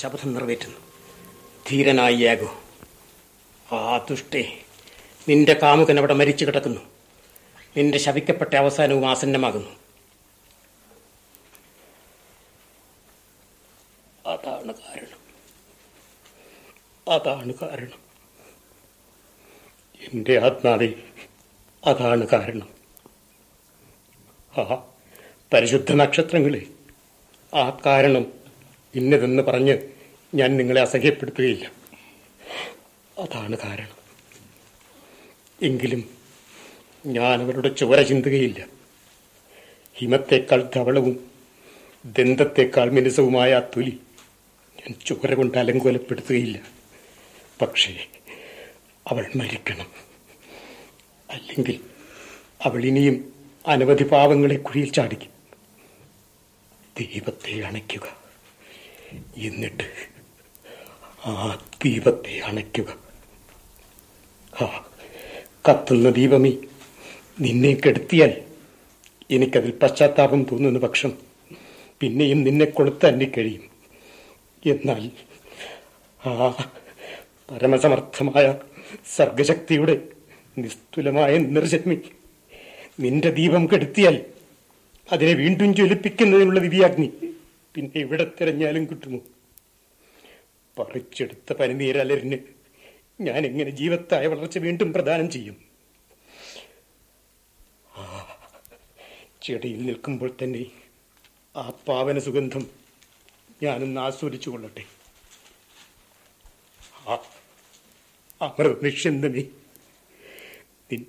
[0.00, 0.78] ശപഥം നിറവേറ്റുന്നു.
[1.70, 2.62] ധീരനായി യാഗോ.
[3.76, 4.62] ആ ദുഷ്ടേ
[5.28, 6.80] നിന്റെ കാമുകൻ അവിടെ മരിച്ചു കിടക്കുന്നു.
[7.76, 9.70] നിന്റെ ശവിക്കപ്പെട്ട അവസാനവും ആസന്നമാകുന്നു.
[14.26, 15.18] അതാണ് കാരണം.
[17.12, 17.98] അതാണ് കാരണം.
[20.12, 20.94] എന്റെ ആത്മാവി
[21.84, 22.68] അതാണ് കാരണം.
[24.62, 24.84] ആ
[25.52, 26.66] പരിശുദ്ധ നക്ഷത്രങ്ങളെ
[27.54, 28.39] ആ കാരണം
[28.94, 29.78] ഇന്നതെന്ന് പറഞ്ഞ്
[30.34, 31.72] ഞാൻ നിങ്ങളെ അസഹ്യപ്പെടുത്തുകയില്ല.
[33.18, 34.00] അതാണ് കാരണം.
[35.62, 36.10] എങ്കിലും
[37.06, 38.66] ഞാൻ അവരുടെ ചോര ചിന്തുകയില്ല.
[39.94, 41.30] ഹിമത്തേക്കാൾ ധവളവും
[42.04, 44.00] ദന്തത്തേക്കാൾ മിനുസവുമായ ആ തൊലി
[44.76, 46.58] ഞാൻ ചോര കൊണ്ട് അലങ്കോലപ്പെടുത്തുകയില്ല.
[47.62, 48.06] പക്ഷേ
[49.08, 49.90] അവൾ മരിക്കണം.
[51.30, 51.80] അല്ലെങ്കിൽ
[52.62, 53.32] അവൾ ഇനിയും
[53.66, 55.30] അനവധി പാവങ്ങളെ കുഴിയിൽ ചാടിക്കും.
[56.98, 58.19] ദൈവത്തെ അണയ്ക്കുക.
[59.36, 59.86] എന്നിട്ട്
[61.28, 62.98] ആ ദീപത്തെ അണയ്ക്കുക.
[64.62, 64.90] ആ
[65.68, 66.52] കത്തുന്ന ദീപമേ
[67.40, 68.42] നിന്നെ കെടുത്തിയാൽ
[69.30, 71.12] എനിക്കതിൽ പശ്ചാത്താപം തോന്നുന്ന പക്ഷം
[72.00, 73.70] പിന്നെയും നിന്നെ കൊളുത്താൻ കഴിയും.
[74.66, 75.10] എന്നാൽ
[76.26, 76.32] ആ
[77.50, 78.58] പരമസമർത്ഥമായ
[79.16, 80.00] സർഗശക്തിയുടെ
[80.58, 82.00] നിസ്തുലമായ നിർജന്മി
[83.00, 84.24] നിന്റെ ദീപം കെടുത്തിയാൽ
[85.12, 87.12] അതിനെ വീണ്ടും ജ്വലിപ്പിക്കുന്നതിനുള്ള ദിവ്യാഗ്നി
[87.74, 89.20] പിന്നെ ഇവിടെ തിരഞ്ഞാലും കിട്ടുമോ?
[90.78, 92.38] പറിച്ചെടുത്ത പനിനീരലരിന്
[93.20, 95.56] ഞാൻ എങ്ങനെ ജീവത്തായ വളർച്ച വീണ്ടും പ്രദാനം ചെയ്യും?
[99.42, 100.66] ചെടിയിൽ നിൽക്കുമ്പോൾ തന്നെ
[101.56, 102.70] ആ പാവന സുഗന്ധം
[103.62, 104.84] ഞാനൊന്ന് ആസ്വദിച്ചു കൊള്ളട്ടെ.
[107.08, 107.14] ആ
[108.42, 109.42] അമൃത നിഷ്യന്തമേ
[110.90, 111.02] നിൻ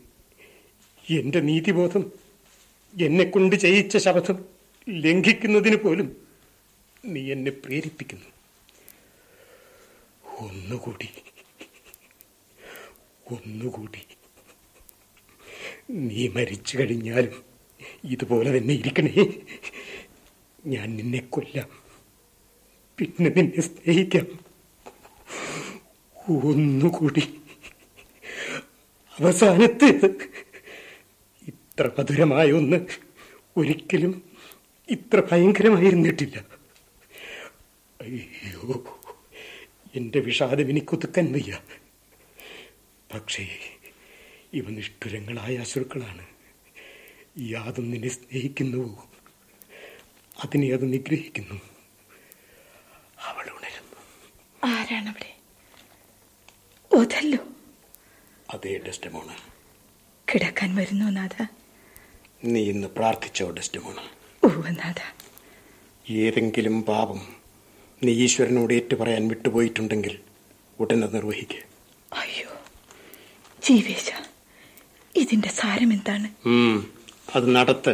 [1.19, 2.11] എന്റെ നീതിബോധം
[3.05, 4.37] എന്നെ കൊണ്ട് ചെയ്യിച്ച ശബ്ദം
[4.87, 6.20] ലംഘിക്കുന്നതിന് പോലും
[7.05, 8.25] നീ എന്നെ പ്രേരിപ്പിക്കുന്നു.
[10.39, 11.09] ഒന്നുകൂടി.
[13.31, 14.07] ഒന്നുകൂടി.
[15.89, 17.43] നീ മരിച്ചു കഴിഞ്ഞാലും
[18.05, 19.25] ഇതുപോലെ തന്നെ ഇരിക്കണേ.
[20.65, 21.69] ഞാൻ നിന്നെ കൊല്ലാം.
[22.97, 24.27] പിന്നെ നിന്നെ സ്നേഹിക്കാം.
[26.29, 27.41] ഒന്നുകൂടി.
[29.19, 30.29] അവസാനത്തേത്
[31.47, 32.87] ഇത്ര മധുരമായ ഒന്ന്
[33.57, 34.23] ഒരിക്കലും
[34.89, 36.60] ഇത്ര ഭയങ്കരമായിരുന്നിട്ടില്ല.
[38.01, 38.99] അയ്യോ
[39.95, 41.59] എന്റെ വിഷാദം എനിക്കൊതുക്കാൻ വയ്യ.
[43.13, 43.59] പക്ഷേ
[44.53, 46.25] ഇവ നിഷ്ഠുരങ്ങളായ അസുരക്കളാണ്.
[47.39, 49.09] യാതും നിന്നെ സ്നേഹിക്കുന്നുവോ
[50.43, 51.61] അതിനെ അത് നിഗ്രഹിക്കുന്നു.
[53.19, 53.95] അവൾ ഉണരുന്നു.
[54.63, 55.37] ആരാണവിടെ?
[56.95, 57.39] അവിടെ
[58.53, 59.35] അതേ ഡെസ്റ്റമോണ.
[60.33, 61.45] കിടക്കാൻ വരുന്നു നാഥ.
[62.43, 63.95] നീ ഇന്ന് പ്രാർത്ഥിച്ചോ ഡെസ്റ്റമോണ.
[64.43, 65.15] ഓ നാഥ.
[66.11, 67.40] ഏതെങ്കിലും പാപം
[68.03, 70.19] നീ ഈശ്വരനോട് ഏറ്റുപറയാൻ വിട്ടുപോയിട്ടുണ്ടെങ്കിൽ
[70.79, 71.63] ഉടനെ നിർവഹിക്കുക
[72.13, 72.49] അയ്യോ
[73.63, 74.09] ജീവേശ
[75.15, 76.27] ഇതിന്റെ സാരം എന്താണ്
[77.35, 77.93] അത് നടത്ത്.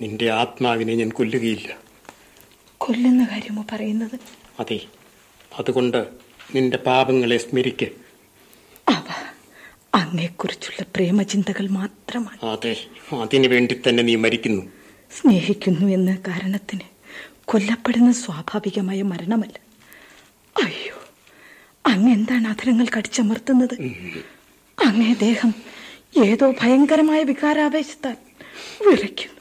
[0.00, 1.70] നിന്റെ ആത്മാവിനെ ഞാൻ കൊല്ലുകയില്ല.
[2.78, 4.16] കൊല്ലുന്ന കാര്യമോ പറയുന്നത്?
[4.60, 4.78] അതെ
[5.58, 5.98] അതുകൊണ്ട്
[6.54, 7.88] നിന്റെ പാപങ്ങളെ സ്മരിക്ക്.
[8.88, 9.08] അവ
[9.94, 12.40] അങ്ങയെക്കുറിച്ചുള്ള പ്രേമചിന്തകൾ മാത്രമാണ്.
[12.44, 12.74] അതെ
[13.20, 14.62] അതിനു വേണ്ടി തന്നെ നീ മരിക്കുന്നു.
[15.18, 16.86] സ്നേഹിക്കുന്നു എന്ന കാരണത്തിന്
[17.50, 19.56] കൊല്ലപ്പെടുന്ന സ്വാഭാവികമായ മരണമല്ല.
[20.64, 20.96] അയ്യോ
[21.86, 23.74] അങ്ങ് എന്താണ് അധരങ്ങൾ കടിച്ചമർത്തുന്നത്?
[24.86, 25.54] അങ്ങേ ദേഹം
[26.24, 28.16] ഏതോ ഭയങ്കരമായ വികാരാവേശത്താൽ
[28.88, 29.40] വിറയ്ക്കുന്നു.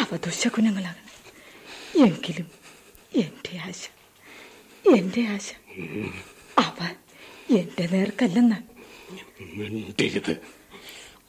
[0.00, 1.14] അവ ദുശകുനങ്ങളാകണം
[2.06, 2.48] എങ്കിലും
[3.16, 3.82] എന്റെ ആശ
[4.84, 5.48] എന്റെ ആശ
[6.58, 6.78] അവ
[7.50, 7.84] എന്റെ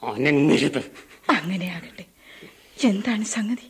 [0.10, 0.84] അനങ്ങരുത്.
[1.30, 2.06] അങ്ങനെയാകട്ടെ.
[2.88, 3.68] എന്താണ് സംഗതി?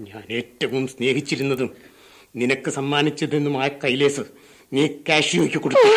[0.00, 1.76] ഞാൻ ഏറ്റവും സ്നേഹിച്ചിരുന്നതും
[2.36, 4.20] നിനക്ക് സമ്മാനിച്ചതെന്നുമായ കൈലേസ്
[4.72, 5.88] നീ കാഷ്യോയ്ക്ക് കൊടുത്തു.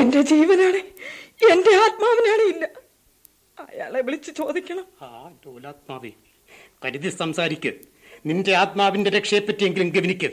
[0.00, 0.76] എന്റെ ജീവനാണ്.
[1.52, 2.70] എന്റെ ആത്മാവിനാണ് ഇല്ല.
[3.60, 4.86] അയാളെ വിളിച്ച് ചോദിക്കണം.
[5.02, 6.10] ആ ലോലാത്മാവേ
[6.84, 7.72] കരുതി സംസാരിക്ക്.
[8.26, 10.30] നിന്റെ ആത്മാവിന്റെ രക്ഷയെപ്പറ്റിയെങ്കിലും ഗവനിക്ക്.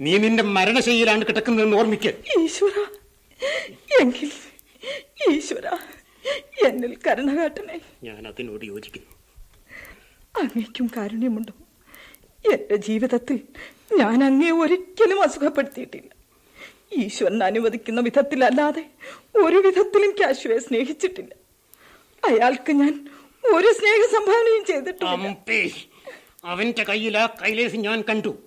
[0.00, 2.40] നീ നിന്റെ മരണശൈലിയിലാണ് കിടക്കുന്നതെന്ന് ഓർമ്മിക്ക്.
[2.40, 2.84] ഈശ്വര
[4.00, 4.32] എങ്കിൽ
[5.30, 5.78] ഈശ്വര
[6.66, 7.80] എന്നിൽ കരുണ കാട്ടണേ.
[8.02, 9.10] ഞാൻ അതിനോട് യോജിക്കുന്നു.
[10.42, 11.52] അങ്ങേക്കും കാരുണ്യമുണ്ടോ?
[12.50, 13.38] എന്റെ ജീവിതത്തിൽ
[13.98, 16.10] ഞാൻ അങ്ങേ ഒരിക്കലും അസുഖപ്പെടുത്തിയിട്ടില്ല.
[16.92, 18.84] ഈശ്വരൻ അനുവദിക്കുന്ന വിധത്തിലല്ലാതെ
[19.36, 21.34] ഒരു വിധത്തിലും കാശുവെ സ്നേഹിച്ചിട്ടില്ല.
[22.24, 23.08] അയാൾക്ക് ഞാൻ
[23.54, 25.74] ഒരു സ്നേഹ സംഭാവനയും ചെയ്തിട്ടില്ല.
[26.44, 28.38] അവന്റെ കയ്യിൽ ആ കൈലേസ് ഞാൻ കണ്ടു.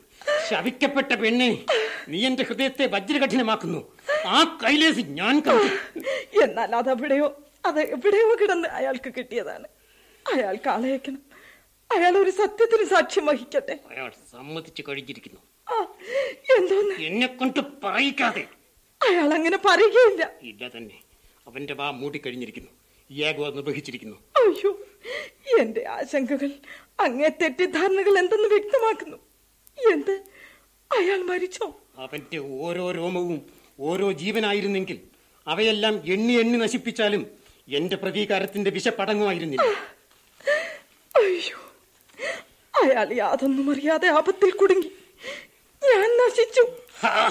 [0.50, 1.66] ശവിക്കപ്പെട്ട പെണ്ണെ
[2.08, 3.82] നീ എന്റെ ഹൃദയത്തെ വജ്രകഠിനമാക്കുന്നു.
[4.26, 6.00] ആ കൈലേസ് ഞാൻ കണ്ടു.
[6.44, 7.28] എന്നാൽ അതെവിടെയോ
[7.66, 9.68] അത് എവിടെയോ കിടന്ന് അയാൾക്ക് കിട്ടിയതാണ്.
[10.36, 11.35] അയാൾക്ക് ആളയക്കണം.
[11.92, 13.80] അയാൾ ഒരു സത്യത്തിന് സാക്ഷ്യം വഹിക്കട്ടെ.
[13.92, 15.42] അയാൾ സമ്മതിച്ചു കഴിഞ്ഞിരിക്കുന്നു.
[16.58, 16.96] എന്തോന്ന്?
[16.96, 18.48] എന്നെ കൊണ്ട് പറയിക്കാതെ.
[19.02, 20.32] അയാൾ അങ്ങനെ പറയുകയില്ല.
[20.42, 21.02] ഇല്ല തന്നെ.
[21.48, 22.72] അവന്റെ വാ മൂടിക്കഴിഞ്ഞിരിക്കുന്നു
[23.12, 24.18] ഏകോ നിർവഹിച്ചിരിക്കുന്നു.
[24.38, 24.72] അയ്യോ
[25.60, 26.52] എന്റെ ആശങ്കകൾ
[27.00, 29.18] അങ്ങേ തെറ്റിദ്ധാരണകൾ എന്തെന്ന് വ്യക്തമാക്കുന്നു?
[29.92, 30.12] എന്ത്?
[30.92, 31.76] അയാൾ മരിച്ചോ?
[31.98, 33.42] അവന്റെ ഓരോ രോമവും
[33.80, 35.02] ഓരോ ജീവനായിരുന്നെങ്കിൽ
[35.48, 37.28] അവയെല്ലാം എണ്ണി എണ്ണി നശിപ്പിച്ചാലും
[37.68, 39.68] എന്റെ പ്രതീകാരത്തിന്റെ വിശപ്പടങ്ങുമായിരുന്നില്ല
[41.16, 41.58] അയ്യോ.
[42.82, 44.90] അയാൾ യാതൊന്നും അറിയാതെ ആപത്തിൽ കുടുങ്ങി.
[45.82, 46.64] ഞാൻ നശിച്ചു.
[47.02, 47.24] കുലട്ടെ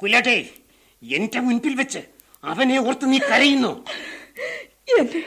[0.00, 0.38] കുലടേ
[1.02, 2.02] എന്റെ മുൻപിൽ വെച്ച്
[2.52, 3.72] അവനെ ഓർത്ത് നീ കരയുന്നു.
[4.98, 5.22] എന്നെ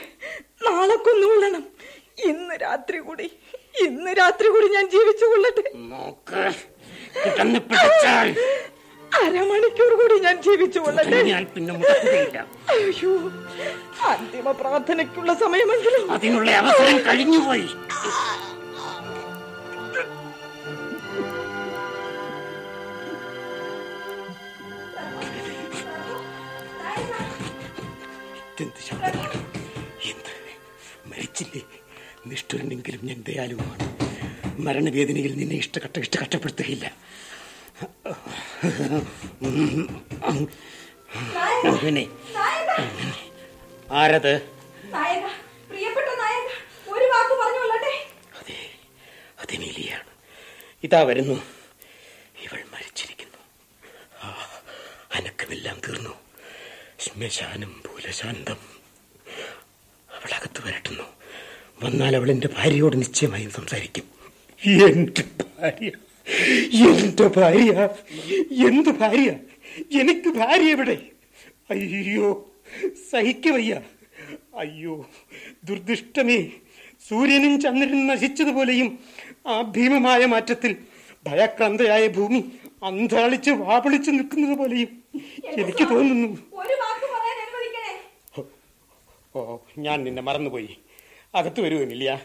[0.66, 1.64] നാളെ കൊന്നുകൊള്ളണം.
[2.28, 3.26] ഇന്ന് രാത്രി കൂടി
[3.86, 5.64] ഇന്ന് രാത്രി കൂടി ഞാൻ ജീവിച്ചു കൊള്ളട്ടെ.
[9.20, 11.18] അരമണിക്കൂർ കൂടി ഞാൻ ജീവിച്ചു കൊള്ളട്ടെ.
[11.30, 12.38] ഞാൻ പിന്നെ മുടക്കുകയില്ല.
[12.72, 13.12] അയ്യോ
[14.10, 16.04] അന്തിമ പ്രാർത്ഥനയ്ക്കുള്ള സമയമെങ്കിലും.
[16.16, 17.68] അതിനുള്ള അവസരം കഴിഞ്ഞുപോയി.
[31.40, 31.62] മരിച്ചില്ലേ
[32.30, 33.84] നിഷ്ഠുരനെങ്കിലും ഞാൻ ദയാലുവാണ്.
[34.64, 36.86] മരണവേദനയിൽ നിന്നെ ഇഷ്ടകട്ട ഇഷ്ടകട്ടപ്പെടുത്തുകയില്ല
[41.72, 42.04] അങ്ങനെ
[44.00, 44.34] ആരത്?
[50.86, 51.36] ഇതാ വരുന്നു.
[52.44, 53.40] ഇവൾ മരിച്ചിരിക്കുന്നു.
[55.16, 56.14] അനക്കമെല്ലാം തീർന്നു.
[57.04, 58.60] ശ്മശാനം പോലെ ശാന്തം
[60.16, 61.06] അവൾ അകത്ത് വരട്ടുന്നു.
[61.84, 64.06] വന്നാൽ അവൾ എന്റെ ഭാര്യയോട് നിശ്ചയമായും സംസാരിക്കും.
[64.62, 65.90] എന്റെ ഭാര്യ.
[66.88, 67.72] എന്റെ ഭാര്യ.
[68.68, 69.30] എന്ത് ഭാര്യ?
[70.00, 70.96] എനിക്ക് ഭാര്യ എവിടെ?
[71.70, 72.28] അയ്യോ
[73.10, 73.80] സഹിക്കവയ്യ.
[74.56, 74.94] അയ്യോ
[75.64, 76.50] ദുർദിഷ്ടമേ.
[77.08, 78.98] സൂര്യനും ചന്ദ്രനും നശിച്ചതുപോലെയും
[79.46, 80.76] ആ ഭീമമായ മാറ്റത്തിൽ
[81.26, 82.52] ഭയക്രാന്തയായ ഭൂമി
[82.82, 84.90] അന്താളിച്ച് വാപളിച്ച് നിൽക്കുന്നത് പോലെയും
[85.58, 86.38] എനിക്ക് തോന്നുന്നു.
[89.36, 90.76] ഓ ഞാൻ നിന്നെ മറന്നുപോയി.
[91.34, 92.18] അകത്ത് വരുമോ മില്ലിയ.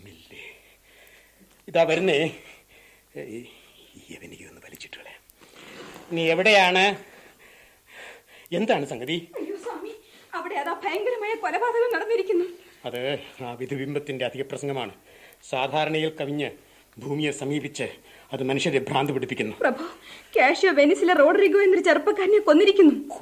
[0.00, 0.56] മില്ലേ.
[1.68, 2.30] ഇതാ വരുന്നേ.
[3.16, 3.44] ഈ
[4.48, 5.20] ഒന്ന് വലിച്ചിട്ട് കളയാം
[6.12, 6.96] നീ എവിടെയാണ്?
[8.54, 9.28] എന്താണ് സംഗതി?
[10.34, 12.44] അവിടെ അതാ ഭയങ്കരമായ കൊലപാതകം നടന്നിരിക്കുന്നു.
[12.84, 14.94] അത് ആ വിധുബിംബത്തിന്റെ അധിക പ്രസംഗമാണ്.
[15.48, 16.50] സാധാരണയിൽ കവിഞ്ഞ്
[16.98, 17.82] ഭൂമിയെ സമീപിച്ച്
[18.32, 19.56] അത് മനുഷ്യരെ ഭ്രാന്ത് പിടിപ്പിക്കുന്നു.
[19.60, 19.84] പ്രഭു
[20.36, 23.14] കാഷ്യോ വെനിസിലെ റോഡ്രിഗോ എന്നൊരു ചെറുപ്പക്കാരനെ കൊന്നിരിക്കുന്നു.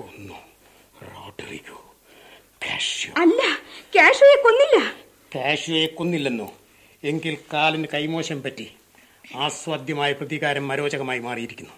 [1.03, 1.95] റോഡ്രിഗോ.
[2.67, 3.15] കാഷ്യോ.
[3.21, 3.43] അല്ല
[3.97, 5.03] കാഷ്യോയെ കൊന്നില്ല.
[5.35, 6.53] കാഷ്യോയെ കൊന്നില്ലെന്നോ
[7.05, 8.73] എങ്കിൽ കാലിന് കൈമോശം പറ്റി
[9.37, 11.73] ആസ്വാദ്യമായ പ്രതികാരം മരോചകമായി മാറിയിരിക്കുന്നു.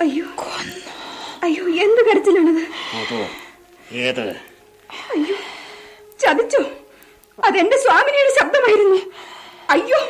[0.00, 0.26] അയ്യോ.
[1.42, 2.64] അയ്യോ എന്ത് കരച്ചിലാണത്?
[2.96, 3.28] അതോ
[3.92, 4.26] ഏത്?
[4.90, 5.36] അയ്യോ
[6.20, 6.62] ചതിച്ചോ?
[7.44, 9.31] അതെന്റെ സ്വാമിനിയുടെ ശബ്ദമായിരുന്നു.
[9.72, 10.00] അയ്യോ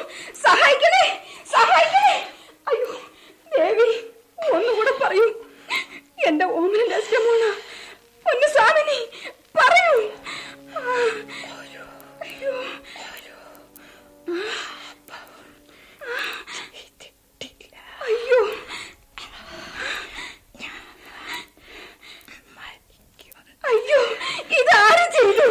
[0.44, 1.04] സഹായിക്കണേ
[1.52, 2.14] സഹായിക്കണേ.
[2.70, 2.92] അയ്യോ
[3.56, 3.88] ദേവി
[4.54, 5.26] ഒന്നുകൂടെ പറയൂ.
[6.28, 7.42] എന്റെ ഓമന രഹസ്യമോള
[8.26, 8.98] ഒന്ന് സ്വാമിനി
[9.58, 9.94] പറയൂ.
[12.24, 12.54] അയ്യോ.
[23.64, 24.00] അയ്യോ
[24.60, 25.48] ഇതാര് ചെയ്തു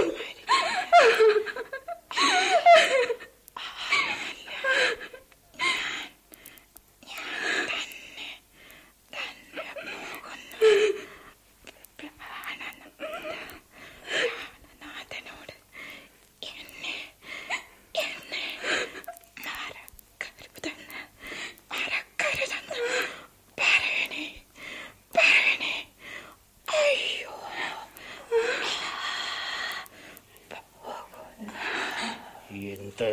[32.73, 33.09] എന്ത്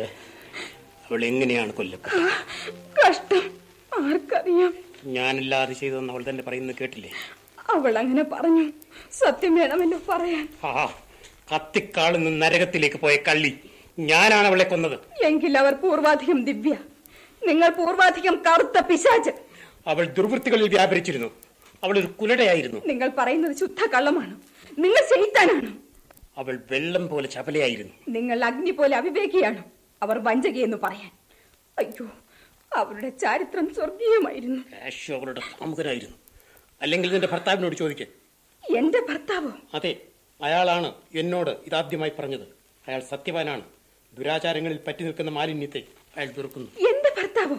[1.05, 2.21] അവൾ എങ്ങനെയാണ് കൊല്ലപ്പെട്ടത്
[2.99, 3.45] കഷ്ടം.
[4.03, 4.73] ആർക്കറിയാം.
[5.05, 7.11] ഞാനല്ലാതെ ചെയ്തതെന്ന് അവൾ തന്നെ പറയുന്നത് കേട്ടില്ലേ?
[7.69, 8.71] അവൾ അങ്ങനെ പറഞ്ഞു.
[9.11, 10.47] സത്യം വേണമെന്ന് പറയാൻ.
[10.63, 11.01] ആ
[12.15, 13.51] നിന്ന് നരകത്തിലേക്ക് പോയ കള്ളി.
[13.99, 14.99] ഞാനാണ് അവളെ കൊന്നത്.
[15.23, 16.75] എങ്കിൽ അവർ പൂർവാധികം ദിവ്യ.
[17.47, 19.31] നിങ്ങൾ പൂർവാധികം കറുത്ത പിശാച്.
[19.87, 21.29] അവൾ ദുർവൃത്തികളിൽ വ്യാപരിച്ചിരുന്നു.
[21.83, 22.79] അവൾ ഒരു കുലടയായിരുന്നു.
[22.85, 24.35] നിങ്ങൾ പറയുന്നത് ശുദ്ധ കള്ളമാണ്
[24.77, 25.71] നിങ്ങൾ ചെയ്താനാണ്
[26.37, 27.93] അവൾ വെള്ളം പോലെ ചപലയായിരുന്നു.
[28.07, 29.63] നിങ്ങൾ അഗ്നി പോലെ അവിവേകിയാണ്.
[30.03, 31.11] അവർ വഞ്ചകയെന്ന് പറയാൻ.
[31.79, 32.07] അയ്യോ
[32.75, 34.61] അവരുടെ ചരിത്രം സ്വർഗീയമായിരുന്നു.
[35.17, 36.17] അവരുടെ കാമുകനായിരുന്നു
[36.81, 38.05] അല്ലെങ്കിൽ നിന്റെ ഭർത്താവിനോട് ചോദിക്കേ.
[38.77, 39.51] എന്റെ ഭർത്താവോ?
[39.73, 39.95] അതെ
[40.43, 42.47] അയാളാണ് എന്നോട് ഇതാദ്യമായി പറഞ്ഞത്.
[42.87, 43.61] അയാൾ സത്യവാനാണ്.
[44.13, 45.83] ദുരാചാരങ്ങളിൽ പറ്റി നിൽക്കുന്ന മാലിന്യത്തെ
[46.17, 46.67] അയാൾ വെറുക്കുന്നു.
[46.67, 47.57] എന്റെ ഭർത്താവോ?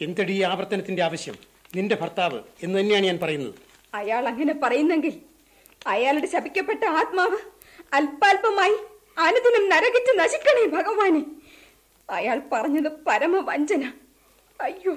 [0.00, 1.36] എന്തടി ഈ ആവർത്തനത്തിന്റെ ആവശ്യം?
[1.76, 3.54] നിന്റെ ഭർത്താവ് എന്ന് തന്നെയാണ് ഞാൻ പറയുന്നത്.
[3.94, 5.20] അയാൾ അങ്ങനെ പറയുന്നെങ്കിൽ
[5.86, 7.36] അയാളുടെ ശപിക്കപ്പെട്ട ആത്മാവ്
[7.92, 8.76] അല്പാൽപമായി
[9.18, 11.37] അനുദിനം നരകിച്ച് നശിക്കണേ ഭഗവാനെ.
[12.16, 13.84] അയാൾ പറഞ്ഞത് പരമവഞ്ചന.
[14.66, 14.92] അയ്യോ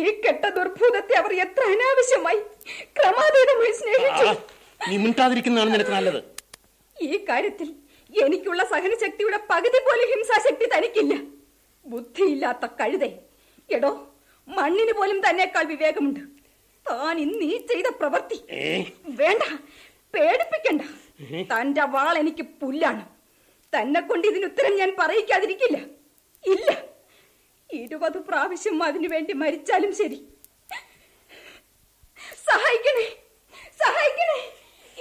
[0.00, 2.40] ഈ കെട്ട ദുർഭൂതത്തെ അവർ എത്ര അനാവശ്യമായി
[2.98, 4.28] ക്രമാതീതമായി സ്നേഹിച്ചു.
[4.88, 6.20] നീ മിണ്ടാതിരിക്കുന്നതാണ് നിനക്ക് നല്ലത്.
[6.96, 7.68] ഈ കാര്യത്തിൽ
[8.24, 11.14] എനിക്കുള്ള സഹനശക്തിയുടെ പകുതി പോലെ ഹിംസാശക്തി തനിക്കില്ല.
[11.86, 13.10] ബുദ്ധിയില്ലാത്ത കഴുതേ
[13.76, 13.92] എടോ
[14.48, 16.22] മണ്ണിന് പോലും തന്നെക്കാൾ വിവേകമുണ്ട്.
[16.86, 18.38] താൻ ഇന്ന് ഈ ചെയ്ത പ്രവൃത്തി
[19.20, 19.42] വേണ്ട
[20.14, 20.82] പേടിപ്പിക്കണ്ട.
[21.52, 23.02] തന്റെ വാൾ എനിക്ക് പുല്ലാണ്.
[23.72, 25.78] തന്നെ കൊണ്ട് ഇതിന് ഉത്തരം ഞാൻ പറയിക്കാതിരിക്കില്ല.
[26.46, 26.82] ഇല്ല.
[27.72, 30.28] ഇരുപത് പ്രാവശ്യം അതിനു വേണ്ടി മരിച്ചാലും ശരി.
[32.50, 33.16] സഹായിക്കണേ.
[33.84, 34.52] സഹായിക്കണേ.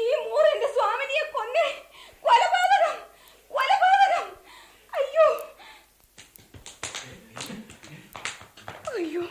[0.02, 1.84] ഈ മൂർ എന്റെ സ്വാമിനിയെ കൊന്നേ.
[2.22, 3.06] കൊലപാതകം.
[3.50, 4.36] കൊലപാതകം.
[4.94, 5.56] അയ്യോ.
[8.98, 9.22] അയ്യോ.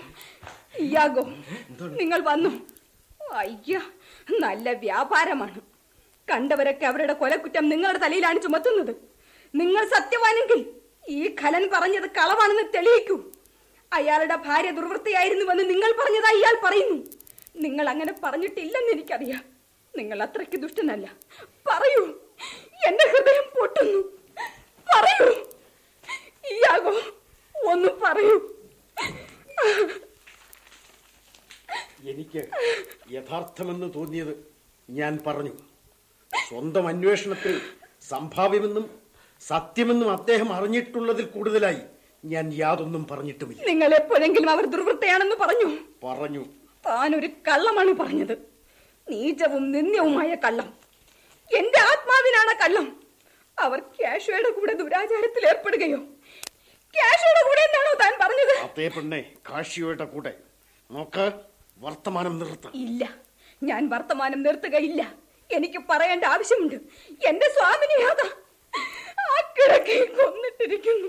[0.81, 1.23] യാഗോ
[1.81, 2.69] നിങ്ങൾ വന്നു.
[3.33, 3.81] അയ്യ
[4.41, 5.61] നല്ല വ്യാപാരമാണ്.
[6.31, 8.97] കണ്ടവരൊക്കെ അവരുടെ കൊലക്കുറ്റം നിങ്ങളുടെ തലയിലാണ് ചുമത്തുന്നത്.
[9.55, 10.78] നിങ്ങൾ സത്യവാനെങ്കിൽ
[11.09, 13.33] ഈ ഖലൻ പറഞ്ഞത് കളവാണെന്ന് തെളിയിക്കൂ.
[13.93, 17.07] അയാളുടെ ഭാര്യ ദുർവൃത്തിയായിരുന്നുവെന്ന് നിങ്ങൾ പറഞ്ഞത് ഇയാൾ പറയുന്നു.
[17.57, 19.45] നിങ്ങൾ അങ്ങനെ പറഞ്ഞിട്ടില്ലെന്ന് എനിക്കറിയാം.
[19.97, 21.17] നിങ്ങൾ അത്രയ്ക്ക് ദുഷ്ടനല്ല.
[21.67, 22.05] പറയൂ.
[22.87, 24.19] എന്റെ ഹൃദയം പൊട്ടുന്നു.
[24.95, 25.33] പറയൂ.
[26.51, 27.01] ഇയാകോ
[27.73, 28.55] ഒന്ന് പറയൂ.
[32.11, 32.49] എനിക്ക്
[33.13, 34.53] യഥാർത്ഥമെന്ന് തോന്നിയത്
[34.91, 35.53] ഞാൻ പറഞ്ഞു.
[36.49, 37.61] സ്വന്തം അന്വേഷണത്തിൽ
[38.09, 38.98] സംഭാവ്യമെന്നും
[39.41, 41.79] സത്യമെന്നും അദ്ദേഹം അറിഞ്ഞിട്ടുള്ളതിൽ കൂടുതലായി
[42.25, 43.63] ഞാൻ യാതൊന്നും പറഞ്ഞിട്ടുമില്ല.
[43.67, 45.77] നിങ്ങൾ എപ്പോഴെങ്കിലും അവർ ദുർവൃത്തയാണെന്ന് പറഞ്ഞു.
[46.05, 46.45] പറഞ്ഞു.
[46.87, 48.39] താൻ ഒരു കള്ളമാണ് പറഞ്ഞത്.
[49.11, 50.75] നീചവും നിന്ദ്യവുമായ കള്ളം.
[51.57, 53.03] എന്റെ ആത്മാവിനാണ് കള്ളം.
[53.59, 55.97] അവർ ക്യാഷോയുടെ കൂടെ ദുരാചാരത്തിൽ ഏർപ്പെടുകയോ?
[56.95, 58.71] ക്യാഷോയുടെ കൂടെ എന്താണോ താൻ പറഞ്ഞത്?
[58.71, 60.35] അതേ പെണ്ണെ കാശിയോയുടെ കൂടെ.
[60.91, 61.33] നോക്ക്
[61.79, 62.71] വർത്തമാനം നിർത്ത.
[62.75, 63.15] ഇല്ല.
[63.63, 65.15] ഞാൻ വർത്തമാനം നിർത്തുകയില്ല.
[65.53, 66.75] എനിക്ക് പറയേണ്ട ആവശ്യമുണ്ട്.
[67.27, 68.31] എന്റെ സ്വാമിനി അതാ
[70.19, 71.09] കൊന്നിട്ടിരിക്കുന്നു.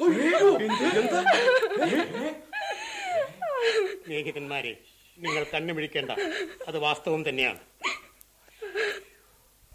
[4.04, 4.78] സ്നേഹിതന്മാരെ
[5.18, 6.12] നിങ്ങൾ കണ്ണുമിഴിക്കേണ്ട
[6.68, 7.60] അത് വാസ്തവം തന്നെയാണ്.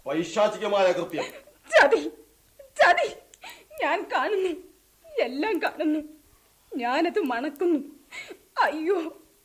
[0.07, 1.25] പൈശാചികമായ കൃത്യം.
[1.73, 2.01] ചതി
[2.81, 3.07] ചതി.
[3.83, 4.51] ഞാൻ കാണുന്നു
[5.21, 5.99] എല്ലാം കാണുന്നു.
[6.75, 7.79] ഞാനത് മണക്കുന്നു.
[8.61, 8.99] അയ്യോ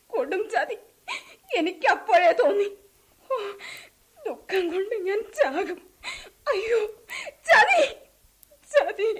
[0.07, 0.77] കൊടും ചതി.
[1.55, 2.67] എനിക്ക് അപ്പോഴേ തോന്നി
[4.25, 5.81] ദുഃഖം കൊണ്ട് ഞാൻ ചാകും.
[6.51, 6.79] അയ്യോ
[7.49, 7.83] ചതി.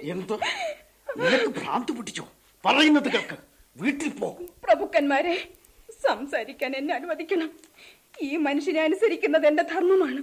[0.02, 0.40] എന്തോ?
[1.16, 2.28] നിനക്ക് ഭ്രാന്ത് പിടിച്ചോ?
[2.64, 3.36] പറയുന്നത് കേൾക്ക്.
[3.76, 4.38] വീട്ടിൽ പോ.
[4.64, 5.48] പ്രഭുക്കന്മാരെ
[6.08, 7.50] സംസാരിക്കാൻ എന്നെ അനുവദിക്കണം.
[8.22, 10.22] ഈ മനുഷ്യനെ അനുസരിക്കുന്നത് എന്റെ ധർമ്മമാണ്.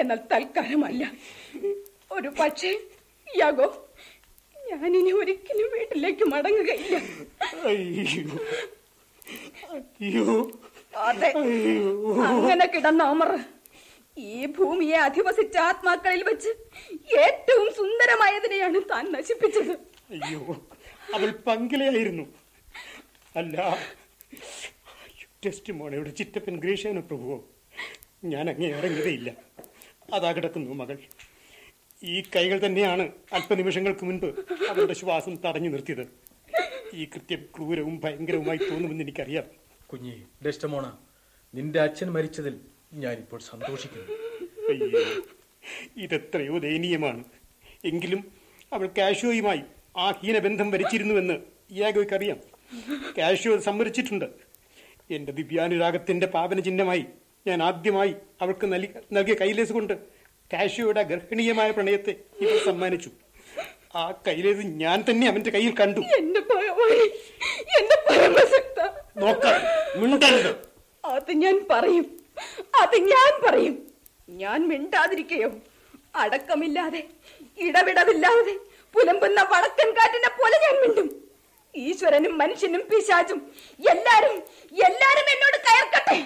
[0.00, 1.12] എന്നാൽ തൽക്കാലമല്ല.
[2.12, 2.78] ഒരു പക്ഷേ
[3.36, 3.88] യാഗോ
[4.70, 6.96] ഞാൻ ഇനി ഒരിക്കലും വീട്ടിലേക്ക് മടങ്ങുകയില്ല.
[10.96, 11.28] അതെ.
[12.26, 13.38] അങ്ങനെ കിടന്ന അമർ
[14.18, 16.48] ഈ ഭൂമിയെ അധിവസിച്ച ആത്മാക്കളിൽ വെച്ച്
[17.18, 19.72] ഏറ്റവും സുന്ദരമായതിനെയാണ് താൻ നശിപ്പിച്ചത്.
[20.10, 20.68] അയ്യോ
[21.14, 22.22] അവൾ പങ്കിലയായിരുന്നു.
[23.36, 23.78] അല്ല
[25.46, 27.44] ടെസ്റ്റ് മോണയുടെ ചിറ്റപ്പൻ ഗ്രീഷേന പ്രഭുവോ?
[28.24, 29.32] ഞാൻ അങ്ങേ ഇറങ്ങിയതേയില്ല
[30.12, 30.98] അതാ കിടക്കുന്നു മകൾ.
[32.02, 34.26] ഈ കൈകൾ തന്നെയാണ് അല്പനിമിഷങ്ങൾക്ക് മുൻപ്
[34.68, 36.06] അവരുടെ ശ്വാസം തടഞ്ഞു നിർത്തിയത്.
[36.94, 39.44] ഈ കൃത്യം ക്രൂരവും ഭയങ്കരവുമായി തോന്നുമെന്ന് എനിക്കറിയാം.
[39.86, 40.96] കുഞ്ഞി ഡെസ്റ്റമോണ
[41.54, 42.60] നിന്റെ അച്ഛൻ മരിച്ചതിൽ
[42.94, 44.12] ഞാനിപ്പോൾ സന്തോഷിക്കുന്നു.
[44.68, 45.22] അയ്യോ
[45.96, 47.24] ഇതെത്രയോ ദയനീയമാണ്.
[47.84, 48.32] എങ്കിലും
[48.72, 49.60] അവൾ കാഷ്യോയുമായി
[49.96, 51.34] ആ ഹീനബന്ധം വരിച്ചിരുന്നുവെന്ന്
[51.70, 52.36] ഇയാഗോയ്ക്കറിയാം
[53.18, 54.24] കാഷ്യോ അത് സമ്മതിച്ചിട്ടുണ്ട്.
[55.10, 57.04] എന്റെ ദിവ്യാനുരാഗത്തിന്റെ പാപന ചിഹ്നമായി
[57.46, 59.94] ഞാൻ ആദ്യമായി അവൾക്ക് നൽകി- നൽകിയ കൈലേസ് കൊണ്ട്
[60.52, 63.10] കാഷ്യോയുടെ ഗർഹണീയമായ പ്രണയത്തെ ഇവർ സമ്മാനിച്ചു.
[63.96, 66.00] ആ കൈലേസ് ഞാൻ തന്നെ അവന്റെ കയ്യിൽ കണ്ടു.
[71.04, 72.13] അത് ഞാൻ പറയും.
[72.80, 73.76] അത് ഞാൻ പറയും.
[74.42, 75.50] ഞാൻ മിണ്ടാതിരിക്കയോ?
[76.22, 77.02] അടക്കമില്ലാതെ
[77.66, 78.54] ഇടവിടവില്ലാതെ
[78.94, 81.08] പുലമ്പുന്ന വടക്കൻ കാറ്റിനെ പോലെ ഞാൻ മിണ്ടും.
[81.74, 83.38] ഈശ്വരനും മനുഷ്യനും പിശാചും
[83.92, 84.36] എല്ലാരും
[84.88, 86.18] എല്ലാരും എന്നോട് കയർക്കട്ടെ.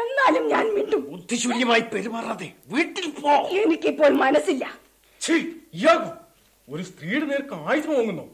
[0.00, 1.02] എന്നാലും ഞാൻ മിണ്ടും.
[1.12, 3.30] ബുദ്ധിശൂന്യമായി പെരുമാറാതെ വീട്ടിൽ പോ.
[3.62, 4.64] എനിക്കിപ്പോൾ മനസ്സില്ല.
[6.68, 8.24] ഒരു സ്ത്രീയുടെ നേർക്ക് ആയുധം വാങ്ങുന്നു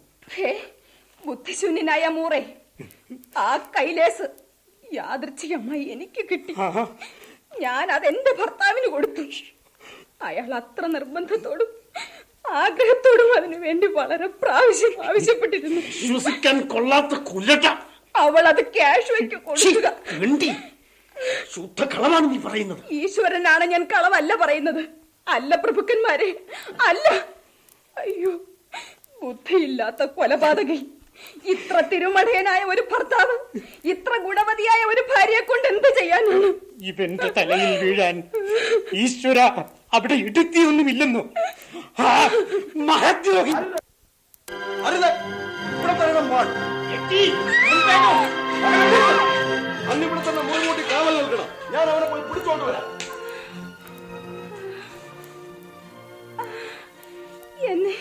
[1.27, 2.41] ബുദ്ധിശൂന്യനായ മൂറെ
[3.37, 4.27] ആ കൈലേസ്
[5.01, 6.53] യാദൃച്ഛികമായി എനിക്ക് കിട്ടി.
[7.65, 9.25] ഞാൻ അതെന്റെ ഭർത്താവിന് കൊടുത്തു.
[10.29, 11.71] അയാൾ അത്ര നിർബന്ധത്തോടും
[12.63, 15.81] ആഗ്രഹത്തോടും അതിനു വേണ്ടി വളരെ പ്രാവശ്യം ആവശ്യപ്പെട്ടിരുന്നു.
[15.89, 17.67] വിശ്വസിക്കാൻ കൊള്ളാത്ത കൊല്ലട്ട
[18.25, 19.89] അവൾ അത് ക്യാഷ് വെക്ക് കൊടുക്കുക.
[21.55, 22.81] ശുദ്ധ കളവാണ് നീ പറയുന്നത്.
[23.01, 24.83] ഈശ്വരനാണ് ഞാൻ കളവല്ല പറയുന്നത്.
[25.27, 26.31] അല്ല പ്രഭുക്കന്മാരെ
[26.89, 27.09] അല്ല.
[28.03, 28.33] അയ്യോ
[29.23, 30.79] ബുദ്ധിയില്ലാത്ത കൊലപാതകി
[31.53, 33.35] ഇത്ര തിരുമടയനായ ഒരു ഭർത്താവ്
[33.93, 36.49] ഇത്ര ഗുണവതിയായ ഒരു ഭാര്യയെ കൊണ്ട് എന്ത് ചെയ്യാനാണ്?
[36.91, 38.17] ഇവന്റെ തലയിൽ വീഴാൻ
[39.03, 39.39] ഈശ്വര
[39.97, 41.23] അവിടെ ഇടുത്തിയൊന്നുമില്ലെന്നു
[42.03, 42.09] ആ
[42.91, 43.55] മഹദ്രോഹി.
[44.87, 45.11] അരുത്.
[45.73, 46.47] ഇവിടെ തന്നെ പാൾ
[49.91, 52.85] അന്ന് ഇവിടെ തന്നെ മുൻകൂട്ടി കാവൽ നൽകണം ഞാൻ അവനെ പോയി പിടിച്ചോണ്ട് വരാം.
[57.73, 57.95] എന്നെ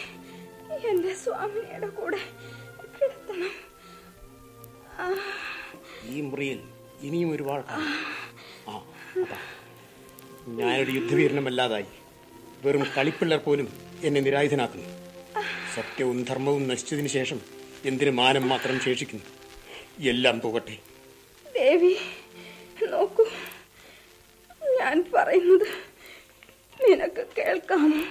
[0.90, 2.22] എന്റെ സ്വാമിയുടെ കൂടെ
[6.12, 6.60] ഈ മുറിയിൽ
[7.08, 7.66] ഇനിയും ഒരുപാട്.
[10.60, 11.90] ഞാനൊരു യുദ്ധവീരനമല്ലാതായി
[12.64, 13.68] വെറും കളിപ്പിള്ളർ പോലും
[14.08, 14.90] എന്നെ നിരായുധനാക്കുന്നു.
[15.76, 17.40] സത്യവും ധർമ്മവും നശിച്ചതിന് ശേഷം
[17.90, 19.26] എന്തിന് മാനം മാത്രം ശേഷിക്കുന്നു?
[20.12, 20.76] എല്ലാം പോകട്ടെ.
[21.46, 21.94] ദേവി
[22.92, 23.26] നോക്കൂ.
[24.80, 25.68] ഞാൻ പറയുന്നത്
[26.84, 28.02] നിനക്ക് കേൾക്കാമോ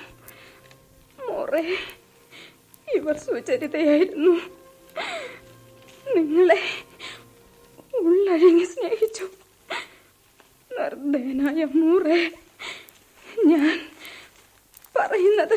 [1.27, 1.65] മോറെ
[2.97, 4.35] ഇവർ സുചരിതയായിരുന്നു.
[6.15, 6.61] നിങ്ങളെ
[7.95, 9.27] ഉള്ളഴങ്ങി സ്നേഹിച്ചു.
[10.71, 12.19] നിർദ്ദേനായ മൂറെ
[13.45, 13.77] ഞാൻ
[14.97, 15.57] പറയുന്നത്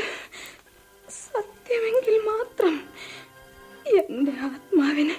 [1.10, 2.76] സത്യമെങ്കിൽ മാത്രം
[4.02, 5.16] എന്റെ ആത്മാവിന്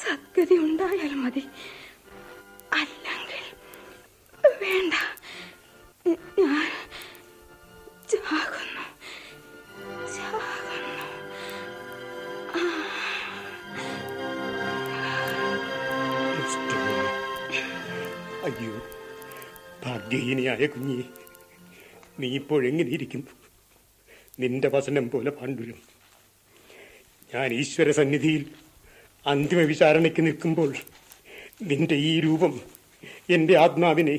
[0.00, 1.44] സദ്ഗതി ഉണ്ടായാൽ മതി.
[2.72, 3.44] അല്ലെങ്കിൽ
[4.62, 4.94] വേണ്ട
[6.38, 6.68] ഞാൻ
[8.10, 8.79] ചാകുന്നു
[18.44, 18.74] അയ്യോ
[19.84, 21.04] ഭാഗ്യഹീനിയായ കുഞ്ഞി.
[22.20, 23.28] നീ ഇപ്പോഴെങ്ങനെ ഇരിക്കും
[24.40, 25.78] നിന്റെ വസനം പോലെ പാണ്ഡുരം.
[27.34, 28.46] ഞാൻ ഈശ്വര സന്നിധിയിൽ
[29.26, 30.74] അന്തിമ വിചാരണയ്ക്ക് നിൽക്കുമ്പോൾ
[31.62, 32.60] നിന്റെ ഈ രൂപം
[33.30, 34.18] എന്റെ ആത്മാവിനെ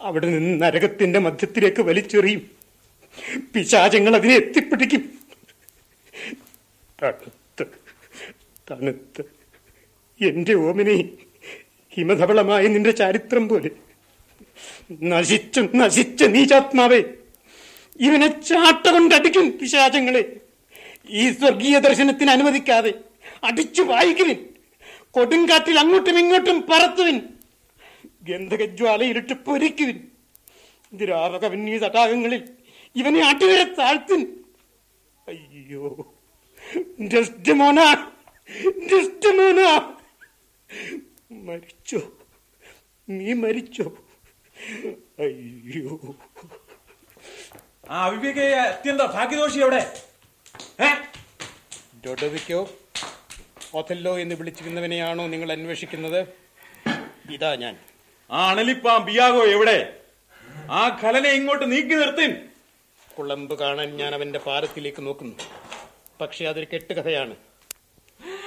[0.00, 2.50] അവിടെ നിന്ന് നരകത്തിന്റെ മധ്യത്തിലേക്ക് വലിച്ചെറിയും.
[3.54, 5.02] പിശാചങ്ങൾ അതിനെ എത്തിപ്പിടിക്കും.
[7.02, 7.66] തണുത്ത്
[8.70, 9.22] തണുത്ത്.
[10.24, 10.96] എന്റെ ഓമനെ
[11.96, 13.70] ഹിമധവളമായ നിന്റെ ചരിത്രം പോലെ.
[15.02, 17.02] നശിച്ചു നശിച്ച നീചാത്മാവേ
[18.00, 20.36] ഇവനെ ചാട്ട കൊണ്ടടിക്കും പിശാചങ്ങളെ.
[21.08, 22.94] ഈ സ്വർഗീയ ദർശനത്തിന് അനുവദിക്കാതെ
[23.44, 24.46] അടിച്ചു വായിക്കുവിൻ.
[25.10, 27.20] കൊടുങ്കാറ്റിൽ അങ്ങോട്ടും ഇങ്ങോട്ടും പറത്തുവിൻ.
[28.22, 30.00] ഗന്ധകജ്വാലയിലിട്ട് പൊരിക്കുവിൻ.
[30.94, 32.48] ദ്രാവക ദ്രാവകവന്യ തടാകങ്ങളിൽ
[32.96, 34.44] ഇവനെ അടിവരെ താഴ്ത്തിൻ.
[35.28, 36.14] അയ്യോ.
[37.00, 39.80] ജസ്റ്റ് മോന ജസ്റ്റ് ഡെസ്ഡമോന
[41.46, 42.00] മരിച്ചോ?
[43.08, 43.84] നീ മരിച്ചോ?
[45.18, 46.16] അയ്യോ.
[47.90, 50.02] ആ അവിവേക അത്യന്ത ഭാഗ്യദോഷി എവിടെ?
[52.06, 52.70] ഡൊഡവിക്കോ
[53.74, 56.20] ഒഥല്ലോ എന്ന് വിളിച്ചിരുന്നവനെയാണോ നിങ്ങൾ അന്വേഷിക്കുന്നത്?
[57.32, 57.78] ഇതാ ഞാൻ.
[58.30, 60.00] ആ അണലിപ്പാം ബിയാഗോ എവിടെ?
[60.70, 62.26] ആ ഖലനെ ഇങ്ങോട്ട് നീക്കി നിർത്തി
[63.18, 65.36] കുളമ്പ് കാണാൻ ഞാൻ അവന്റെ പാരത്തിലേക്ക് നോക്കുന്നു.
[66.20, 67.36] പക്ഷെ അതൊരു കെട്ടുകഥയാണ്.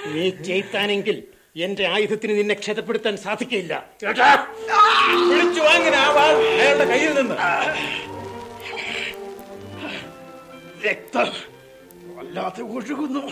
[0.06, 3.74] നീ ചെയ്ത്താനെങ്കിൽ എന്റെ ആയുധത്തിന് നിന്നെ ക്ഷതപ്പെടുത്താൻ സാധിക്കില്ല
[5.30, 7.36] വിളിച്ചു വാങ്ങിന ആ വാൾ അയാളുടെ കയ്യിൽ നിന്ന്.
[10.88, 11.30] രക്തം
[12.18, 13.24] വല്ലാതെ ഒഴുകുന്നു.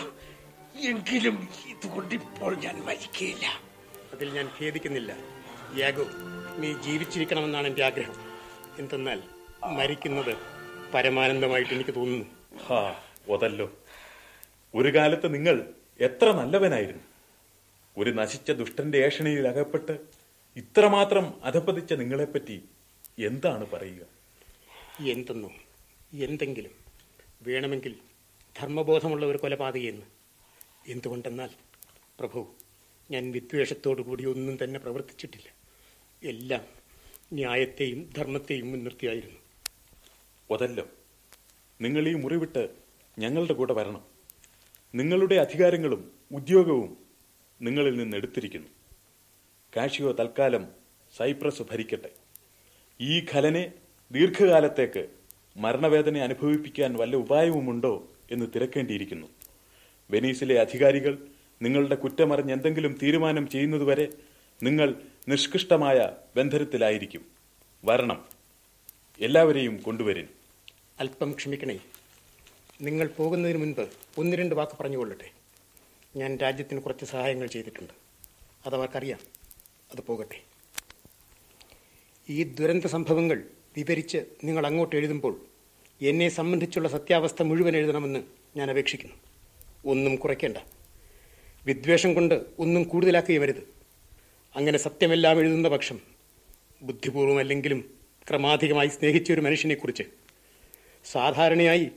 [0.90, 3.44] എങ്കിലും ഇതുകൊണ്ടിപ്പോൾ ഞാൻ മരിക്കില്ല
[4.14, 5.12] അതിൽ ഞാൻ ഖേദിക്കുന്നില്ല.
[5.76, 6.06] യാഗോ
[6.58, 8.16] നീ ജീവിച്ചിരിക്കണമെന്നാണ് എന്റെ ആഗ്രഹം.
[8.78, 9.18] എന്തെന്നാൽ
[9.78, 10.34] മരിക്കുന്നത്
[10.94, 12.26] പരമാനന്ദമായിട്ട് എനിക്ക് തോന്നുന്നു.
[12.66, 12.94] ഹാ
[13.34, 13.66] ഒതല്ലോ
[14.74, 15.56] ഒരു കാലത്ത് നിങ്ങൾ
[16.00, 17.04] എത്ര നല്ലവനായിരുന്നു.
[17.98, 19.98] ഒരു നശിച്ച ദുഷ്ടന്റെ ഏഷണിയിൽ അകപ്പെട്ട്
[20.56, 22.64] ഇത്രമാത്രം അധപ്പതിച്ച നിങ്ങളെപ്പറ്റി
[23.18, 24.06] എന്താണ് പറയുക?
[25.08, 25.50] എന്തെന്നോ?
[26.14, 26.70] എന്തെങ്കിലും
[27.42, 27.96] വേണമെങ്കിൽ
[28.60, 30.06] ധർമ്മബോധമുള്ള ഒരു കൊലപാതകയെന്ന്
[30.86, 31.50] എന്തുകൊണ്ടെന്നാൽ
[32.18, 32.54] പ്രഭു
[33.10, 35.48] ഞാൻ വിദ്വേഷത്തോടു കൂടി ഒന്നും തന്നെ പ്രവർത്തിച്ചിട്ടില്ല.
[36.22, 36.64] എല്ലാം
[37.32, 39.38] ന്യായത്തെയും ധർമ്മത്തെയും മുൻനിർത്തിയായിരുന്നു.
[40.50, 40.86] ഒതല്ലോ
[41.80, 42.68] നിങ്ങൾ ഈ മുറിവിട്ട്
[43.18, 44.04] ഞങ്ങളുടെ കൂടെ വരണം.
[44.94, 47.07] നിങ്ങളുടെ അധികാരങ്ങളും ഉദ്യോഗവും
[47.62, 48.68] നിങ്ങളിൽ നിന്ന് എടുത്തിരിക്കുന്നു.
[49.76, 50.68] കാഷിയോ തൽക്കാലം
[51.16, 52.10] സൈപ്രസ് ഭരിക്കട്ടെ.
[53.00, 53.72] ഈ ഖലനെ
[54.12, 55.08] ദീർഘകാലത്തേക്ക്
[55.56, 59.26] മരണവേദന അനുഭവിപ്പിക്കാൻ വല്ല ഉപായവുമുണ്ടോ എന്ന് തിരക്കേണ്ടിയിരിക്കുന്നു.
[60.10, 61.18] വെനീസിലെ അധികാരികൾ
[61.62, 64.08] നിങ്ങളുടെ കുറ്റമറിഞ്ഞ് എന്തെങ്കിലും തീരുമാനം ചെയ്യുന്നതുവരെ
[64.62, 64.94] നിങ്ങൾ
[65.28, 67.24] നിഷ്കൃഷ്ടമായ ബന്ധനത്തിലായിരിക്കും.
[67.84, 68.24] വരണം.
[69.20, 70.28] എല്ലാവരെയും കൊണ്ടുവരും
[71.00, 71.80] അല്പം ക്ഷമിക്കണേ.
[72.80, 73.88] നിങ്ങൾ പോകുന്നതിന് മുൻപ്
[74.18, 75.37] ഒന്ന് രണ്ട് വാക്ക് പറഞ്ഞുകൊള്ളട്ടെ.
[76.16, 77.92] ഞാൻ രാജ്യത്തിന് കുറച്ച് സഹായങ്ങൾ ചെയ്തിട്ടുണ്ട്.
[78.66, 79.18] അതവർക്കറിയാം.
[79.94, 80.40] അത് പോകട്ടെ.
[82.28, 83.42] ഈ ദുരന്ത സംഭവങ്ങൾ
[83.76, 85.46] വിവരിച്ച് നിങ്ങൾ അങ്ങോട്ട് എഴുതുമ്പോൾ
[86.02, 88.22] എന്നെ സംബന്ധിച്ചുള്ള സത്യാവസ്ഥ മുഴുവൻ എഴുതണമെന്ന്
[88.56, 89.14] ഞാൻ അപേക്ഷിക്കുന്നു.
[89.86, 90.56] ഒന്നും കുറയ്ക്കേണ്ട.
[91.66, 93.68] വിദ്വേഷം കൊണ്ട് ഒന്നും കൂടുതലാക്കുകയും വരുത്
[94.56, 96.00] അങ്ങനെ സത്യമെല്ലാം എഴുതുന്ന പക്ഷം
[96.82, 97.98] ബുദ്ധിപൂർവമല്ലെങ്കിലും
[98.30, 100.02] ക്രമാധികമായി സ്നേഹിച്ച ഒരു മനുഷ്യനെക്കുറിച്ച്
[101.04, 101.88] സാധാരണയായി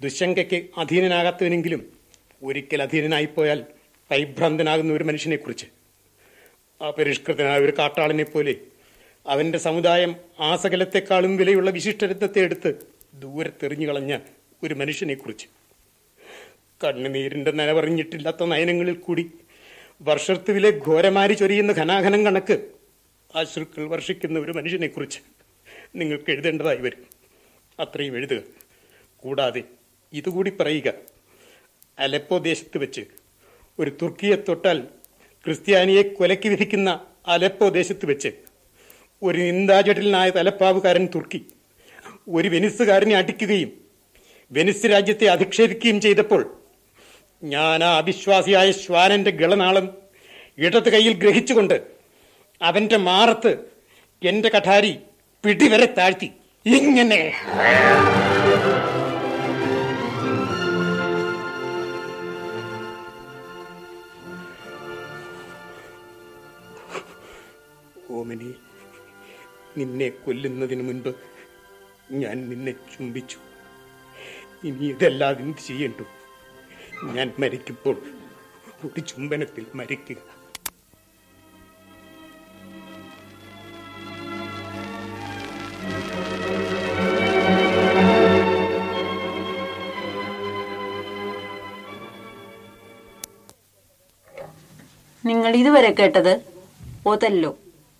[0.00, 1.97] ദുശങ്കയ്ക്ക് അധീനനാകാത്തവനെങ്കിലും
[2.42, 3.64] ഒരിക്കൽ അധീനനായിപ്പോയാൽ
[4.10, 5.66] പരിഭ്രാന്തനാകുന്ന ഒരു മനുഷ്യനെക്കുറിച്ച്.
[6.98, 8.54] പരിഷ്കൃതനായ ഒരു കാട്ടാളനെ പോലെ
[9.26, 12.74] അവന്റെ സമുദായം ആ സകലത്തെക്കാളും വിലയുള്ള വിശിഷ്ടരത്നത്തെ എടുത്ത്
[13.14, 14.18] ദൂരത്തെറിഞ്ഞു കളഞ്ഞ
[14.62, 15.46] ഒരു മനുഷ്യനെക്കുറിച്ച്.
[16.84, 19.30] കണ്ണുനീരിന്റെ നനവറിഞ്ഞിട്ടില്ലാത്ത നയനങ്ങളിൽ കൂടി
[20.02, 22.70] വർഷത്തുവിലെ ഘോരമാരി ചൊരിയുന്ന ഘനാഘനം കണക്ക്
[23.34, 25.18] അശ്രുക്കൾ വർഷിക്കുന്ന ഒരു മനുഷ്യനെക്കുറിച്ച്
[25.96, 27.06] നിങ്ങൾക്ക് എഴുതേണ്ടതായി വരും.
[27.80, 28.40] അത്രയും എഴുതുക.
[29.16, 29.62] കൂടാതെ
[30.12, 31.17] ഇതുകൂടി പറയുക.
[31.98, 33.00] അലപ്പോ ദേശത്ത് വെച്ച്.
[33.78, 34.80] ഒരു തുർക്കിയെ തൊട്ടാൽ
[35.44, 38.32] ക്രിസ്ത്യാനിയെ കൊലയ്ക്ക് വിധിക്കുന്ന അലപ്പോ ദേശത്ത് വെച്ച്.
[39.22, 41.46] ഒരു നിന്ദാജടിലനായ തലപ്പാവുകാരൻ തുർക്കി.
[42.28, 43.72] ഒരു വെനിസുകാരനെ അടിക്കുകയും
[44.52, 46.62] വെനിസ് രാജ്യത്തെ അധിക്ഷേപിക്കുകയും ചെയ്തപ്പോൾ
[47.42, 49.96] ഞാൻ ആ അവിശ്വാസിയായ ശ്വാനന്റെ ഗളനാളം
[50.58, 51.82] ഇടത് കയ്യിൽ ഗ്രഹിച്ചുകൊണ്ട്
[52.62, 53.56] അവന്റെ മാറത്ത്
[54.22, 54.98] എന്റെ കഠാരി
[55.44, 56.30] പിടിവരെ താഴ്ത്തി.
[56.66, 57.32] ഇങ്ങനെ.
[68.28, 68.48] ഓമനി
[69.78, 71.10] നിന്നെ കൊല്ലുന്നതിന് മുൻപ്
[72.22, 73.38] ഞാൻ നിന്നെ ചുംബിച്ചു.
[74.68, 76.04] ഇനി ഇതല്ലാതെ എന്ത് ചെയ്യണ്ടു.
[77.16, 77.96] ഞാൻ മരിക്കുമ്പോൾ
[78.86, 80.20] ഒരു ചുംബനത്തിൽ മരിക്കുക.
[95.24, 96.34] നിങ്ങൾ ഇതുവരെ കേട്ടത്
[97.12, 97.50] ഒതല്ലോ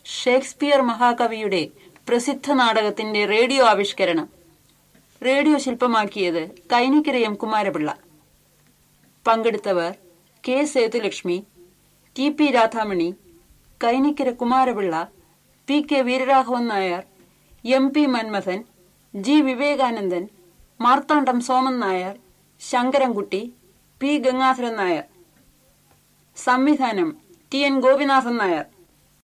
[0.09, 1.69] ഷേക്സ്പിയർ മഹാകവിയുടെ
[2.09, 4.29] പ്രസിദ്ധ നാടകത്തിന്റെ റേഡിയോ ആവിഷ്കരണം.
[5.25, 7.99] റേഡിയോ ശില്പമാക്കിയത് കൈനിക്കരയം Kumarapillai.
[9.27, 9.91] പങ്കെടുത്തവർ
[10.49, 11.45] K Sethulakshmi
[12.19, 13.15] T P Radhamani
[13.85, 14.95] Kainikkara Kumarapillai
[15.69, 17.03] P K Veeraraghavan Nair
[17.65, 18.65] M P Manmadhan
[19.15, 20.29] G Vivekanandan
[20.81, 22.17] Marthandam Soman Nair
[22.61, 23.43] Sankarankutty
[24.01, 25.05] P Gangadharan Nair.
[26.37, 27.17] സംവിധാനം
[27.53, 28.67] ടി എൻ ഗോപിനാഥൻ നായർ.